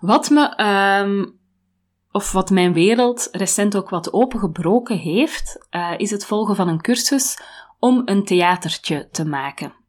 Wat 0.00 0.30
me 0.30 0.64
um, 1.02 1.38
of 2.10 2.32
wat 2.32 2.50
mijn 2.50 2.72
wereld 2.72 3.28
recent 3.32 3.76
ook 3.76 3.88
wat 3.88 4.12
opengebroken 4.12 4.98
heeft, 4.98 5.66
uh, 5.70 5.92
is 5.96 6.10
het 6.10 6.26
volgen 6.26 6.56
van 6.56 6.68
een 6.68 6.80
cursus 6.80 7.40
om 7.78 8.02
een 8.04 8.24
theatertje 8.24 9.08
te 9.10 9.24
maken. 9.24 9.79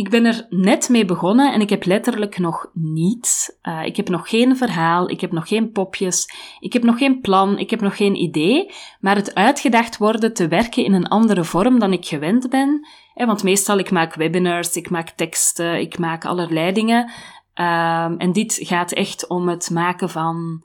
Ik 0.00 0.10
ben 0.10 0.24
er 0.24 0.46
net 0.48 0.88
mee 0.88 1.04
begonnen 1.04 1.52
en 1.52 1.60
ik 1.60 1.70
heb 1.70 1.84
letterlijk 1.84 2.38
nog 2.38 2.70
niets. 2.74 3.52
Uh, 3.62 3.84
ik 3.84 3.96
heb 3.96 4.08
nog 4.08 4.28
geen 4.28 4.56
verhaal, 4.56 5.10
ik 5.10 5.20
heb 5.20 5.32
nog 5.32 5.48
geen 5.48 5.72
popjes, 5.72 6.32
ik 6.60 6.72
heb 6.72 6.82
nog 6.82 6.98
geen 6.98 7.20
plan, 7.20 7.58
ik 7.58 7.70
heb 7.70 7.80
nog 7.80 7.96
geen 7.96 8.14
idee. 8.14 8.70
Maar 9.00 9.16
het 9.16 9.34
uitgedacht 9.34 9.96
worden 9.96 10.34
te 10.34 10.48
werken 10.48 10.84
in 10.84 10.92
een 10.92 11.08
andere 11.08 11.44
vorm 11.44 11.78
dan 11.78 11.92
ik 11.92 12.06
gewend 12.06 12.50
ben. 12.50 12.86
Hè, 13.14 13.26
want 13.26 13.42
meestal 13.42 13.78
ik 13.78 13.90
maak 13.90 14.14
webinars, 14.14 14.76
ik 14.76 14.90
maak 14.90 15.10
teksten, 15.10 15.80
ik 15.80 15.98
maak 15.98 16.24
allerlei 16.24 16.72
dingen. 16.72 17.10
Uh, 17.54 18.14
en 18.18 18.32
dit 18.32 18.58
gaat 18.62 18.92
echt 18.92 19.26
om 19.26 19.48
het 19.48 19.70
maken 19.70 20.10
van 20.10 20.64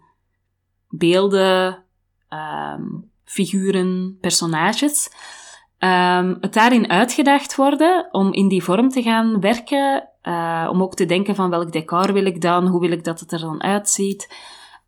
beelden, 0.89 1.83
um, 2.29 3.11
figuren, 3.23 4.17
personages. 4.21 5.09
Um, 5.85 6.37
het 6.41 6.53
daarin 6.53 6.89
uitgedacht 6.89 7.55
worden 7.55 8.07
om 8.11 8.33
in 8.33 8.47
die 8.47 8.63
vorm 8.63 8.89
te 8.89 9.01
gaan 9.01 9.39
werken, 9.39 10.09
uh, 10.23 10.67
om 10.71 10.81
ook 10.81 10.95
te 10.95 11.05
denken 11.05 11.35
van 11.35 11.49
welk 11.49 11.71
decor 11.71 12.13
wil 12.13 12.25
ik 12.25 12.41
dan, 12.41 12.67
hoe 12.67 12.79
wil 12.79 12.91
ik 12.91 13.03
dat 13.03 13.19
het 13.19 13.31
er 13.31 13.39
dan 13.39 13.63
uitziet. 13.63 14.33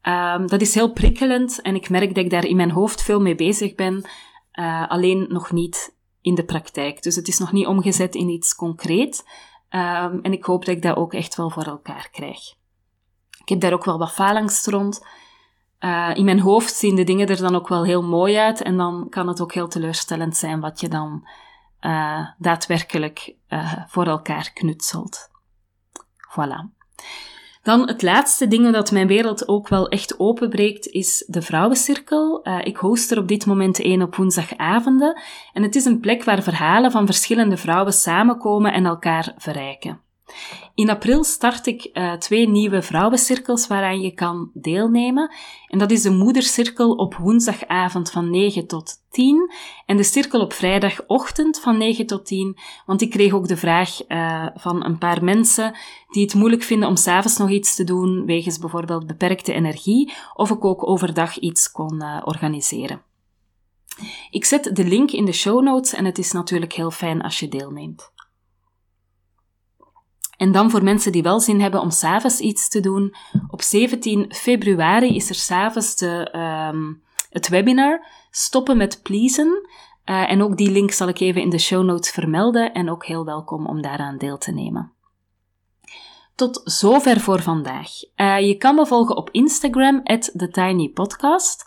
Um, 0.02 0.48
dat 0.48 0.62
is 0.62 0.74
heel 0.74 0.92
prikkelend 0.92 1.62
en 1.62 1.76
ik 1.76 1.90
merk 1.90 2.16
dat 2.16 2.24
ik 2.24 2.30
daar 2.30 2.46
in 2.46 2.56
mijn 2.56 2.72
hoofd 2.72 3.04
veel 3.04 3.22
mee 3.22 3.36
bezig 3.36 3.76
ben, 3.76 4.10
uh, 4.54 4.90
alleen 4.90 5.26
nog 5.30 5.52
niet 5.52 5.96
in 6.22 6.36
de 6.36 6.46
praktijk. 6.46 7.04
Dus 7.04 7.16
het 7.16 7.28
is 7.28 7.38
nog 7.38 7.52
niet 7.52 7.68
omgezet 7.68 8.16
in 8.16 8.30
iets 8.30 8.56
concreet. 8.56 9.24
Um, 9.70 10.20
en 10.22 10.32
ik 10.32 10.44
hoop 10.44 10.66
dat 10.66 10.76
ik 10.76 10.82
dat 10.82 10.96
ook 10.96 11.14
echt 11.14 11.36
wel 11.36 11.50
voor 11.50 11.64
elkaar 11.64 12.10
krijg. 12.12 12.40
Ik 13.42 13.50
heb 13.50 13.60
daar 13.60 13.74
ook 13.74 13.86
wel 13.86 13.98
wat 13.98 14.12
falangst 14.12 14.68
rond. 14.68 15.06
Uh, 15.80 16.12
in 16.14 16.26
mijn 16.26 16.40
hoofd 16.40 16.74
zien 16.74 16.96
de 16.96 17.04
dingen 17.04 17.28
er 17.28 17.38
dan 17.38 17.56
ook 17.56 17.68
wel 17.68 17.84
heel 17.84 18.04
mooi 18.04 18.36
uit 18.36 18.62
en 18.62 18.78
dan 18.78 19.08
kan 19.10 19.28
het 19.28 19.42
ook 19.42 19.54
heel 19.54 19.68
teleurstellend 19.68 20.38
zijn 20.38 20.60
wat 20.60 20.80
je 20.80 20.88
dan 20.88 21.28
uh, 21.82 22.28
daadwerkelijk 22.38 23.36
uh, 23.50 23.74
voor 23.88 24.06
elkaar 24.06 24.52
knutselt. 24.54 25.30
Voilà. 26.32 26.76
Dan 27.64 27.88
het 27.88 28.02
laatste 28.02 28.48
ding 28.48 28.72
dat 28.72 28.92
mijn 28.92 29.08
wereld 29.08 29.48
ook 29.48 29.68
wel 29.68 29.90
echt 29.90 30.20
openbreekt 30.20 30.88
is 30.88 31.26
de 31.28 31.42
vrouwencirkel. 31.42 32.48
ik 32.64 32.78
host 32.78 33.12
er 33.12 33.18
op 33.20 33.28
dit 33.28 33.46
moment 33.46 33.80
één 33.80 34.02
op 34.02 34.16
woensdagavonden 34.16 35.22
en 35.54 35.64
het 35.64 35.76
is 35.76 35.86
een 35.86 36.00
plek 36.00 36.24
waar 36.24 36.44
verhalen 36.44 36.92
van 36.92 37.06
verschillende 37.06 37.58
vrouwen 37.58 37.94
samenkomen 37.94 38.74
en 38.74 38.86
elkaar 38.86 39.34
verrijken. 39.38 40.02
In 40.78 40.90
april 40.90 41.24
start 41.24 41.66
ik 41.66 41.90
uh, 41.94 42.14
twee 42.14 42.50
nieuwe 42.50 42.82
vrouwencirkels 42.82 43.68
waaraan 43.68 44.02
je 44.02 44.12
kan 44.12 44.52
deelnemen. 44.54 45.32
En 45.68 45.80
dat 45.80 45.92
is 45.92 46.02
de 46.02 46.10
moedercirkel 46.10 46.92
op 46.92 47.16
woensdagavond 47.16 48.12
van 48.12 48.30
9 48.30 48.68
tot 48.68 48.94
10 49.10 49.52
en 49.86 49.98
de 49.98 50.04
cirkel 50.04 50.42
op 50.42 50.54
vrijdagochtend 50.54 51.60
van 51.60 51.78
9 51.78 52.06
tot 52.06 52.26
10. 52.26 52.58
Want 52.86 53.02
ik 53.02 53.10
kreeg 53.10 53.34
ook 53.34 53.48
de 53.48 53.58
vraag 53.58 54.08
uh, 54.08 54.48
van 54.56 54.86
een 54.86 54.98
paar 54.98 55.24
mensen 55.24 55.76
die 56.10 56.24
het 56.24 56.34
moeilijk 56.34 56.64
vinden 56.64 56.90
om 56.90 56.96
s'avonds 56.96 57.38
nog 57.38 57.50
iets 57.50 57.76
te 57.76 57.84
doen, 57.84 58.26
wegens 58.26 58.60
bijvoorbeeld 58.60 59.08
beperkte 59.08 59.54
energie, 59.54 60.14
of 60.34 60.50
ik 60.50 60.66
ook 60.66 60.88
overdag 60.88 61.38
iets 61.38 61.72
kon 61.72 62.04
uh, 62.04 62.22
organiseren. 62.26 63.02
Ik 64.30 64.46
zet 64.46 64.76
de 64.76 64.86
link 64.86 65.12
in 65.12 65.26
de 65.26 65.32
show 65.32 65.64
notes 65.64 65.94
en 65.94 66.06
het 66.06 66.18
is 66.18 66.32
natuurlijk 66.32 66.74
heel 66.74 66.92
fijn 66.92 67.22
als 67.22 67.40
je 67.40 67.48
deelneemt. 67.48 68.12
En 70.38 70.52
dan 70.52 70.70
voor 70.70 70.84
mensen 70.84 71.12
die 71.12 71.24
wel 71.24 71.40
zin 71.40 71.62
hebben 71.62 71.82
om 71.82 71.90
s'avonds 71.90 72.40
iets 72.40 72.70
te 72.70 72.80
doen. 72.80 73.16
Op 73.50 73.62
17 73.62 74.34
februari 74.34 75.16
is 75.16 75.30
er 75.30 75.36
s'avonds 75.36 76.02
um, 76.02 77.02
het 77.30 77.48
webinar 77.48 78.06
Stoppen 78.32 78.78
met 78.78 79.00
Pleasen. 79.04 79.68
Uh, 80.06 80.32
en 80.32 80.42
ook 80.42 80.58
die 80.58 80.72
link 80.72 80.92
zal 80.92 81.08
ik 81.08 81.20
even 81.20 81.42
in 81.42 81.50
de 81.50 81.60
show 81.60 81.84
notes 81.84 82.12
vermelden. 82.12 82.74
En 82.74 82.90
ook 82.90 83.06
heel 83.06 83.26
welkom 83.26 83.66
om 83.66 83.82
daaraan 83.82 84.18
deel 84.18 84.38
te 84.38 84.52
nemen. 84.52 84.92
Tot 86.36 86.62
zover 86.64 87.20
voor 87.20 87.42
vandaag. 87.42 87.90
Uh, 88.16 88.40
je 88.40 88.56
kan 88.56 88.76
me 88.76 88.86
volgen 88.86 89.18
op 89.18 89.30
Instagram, 89.32 90.04
TheTinyPodcast. 90.04 91.66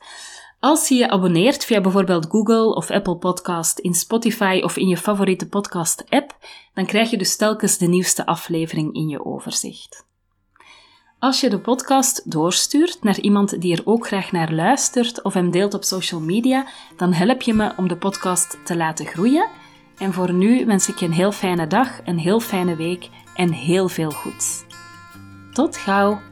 Als 0.61 0.89
je 0.89 0.95
je 0.95 1.09
abonneert 1.09 1.65
via 1.65 1.81
bijvoorbeeld 1.81 2.27
Google 2.27 2.75
of 2.75 2.91
Apple 2.91 3.17
Podcast, 3.17 3.79
in 3.79 3.95
Spotify 3.95 4.61
of 4.65 4.77
in 4.77 4.89
je 4.89 4.97
favoriete 4.97 5.49
podcast-app, 5.49 6.37
dan 6.75 6.87
krijg 6.87 7.11
je 7.11 7.19
dus 7.19 7.37
telkens 7.37 7.79
de 7.79 7.87
nieuwste 7.87 8.27
aflevering 8.27 8.95
in 8.95 9.09
je 9.09 9.25
overzicht. 9.25 10.07
Als 11.19 11.41
je 11.41 11.51
de 11.51 11.59
podcast 11.59 12.31
doorstuurt 12.31 13.03
naar 13.03 13.21
iemand 13.21 13.61
die 13.61 13.77
er 13.77 13.83
ook 13.85 14.07
graag 14.07 14.33
naar 14.33 14.53
luistert 14.53 15.23
of 15.23 15.35
hem 15.35 15.51
deelt 15.51 15.75
op 15.75 15.85
social 15.85 16.21
media, 16.21 16.67
dan 16.97 17.13
help 17.13 17.43
je 17.43 17.55
me 17.55 17.73
om 17.77 17.89
de 17.89 17.97
podcast 17.97 18.59
te 18.65 18.77
laten 18.77 19.07
groeien. 19.07 19.49
En 19.99 20.13
voor 20.13 20.33
nu 20.33 20.67
wens 20.67 20.89
ik 20.89 20.97
je 20.97 21.07
een 21.07 21.13
heel 21.13 21.33
fijne 21.33 21.67
dag, 21.67 22.01
een 22.05 22.19
heel 22.19 22.41
fijne 22.41 22.77
week 22.77 23.09
en 23.35 23.53
heel 23.53 23.89
veel 23.89 24.11
goeds. 24.11 24.65
Tot 25.53 25.77
gauw! 25.77 26.30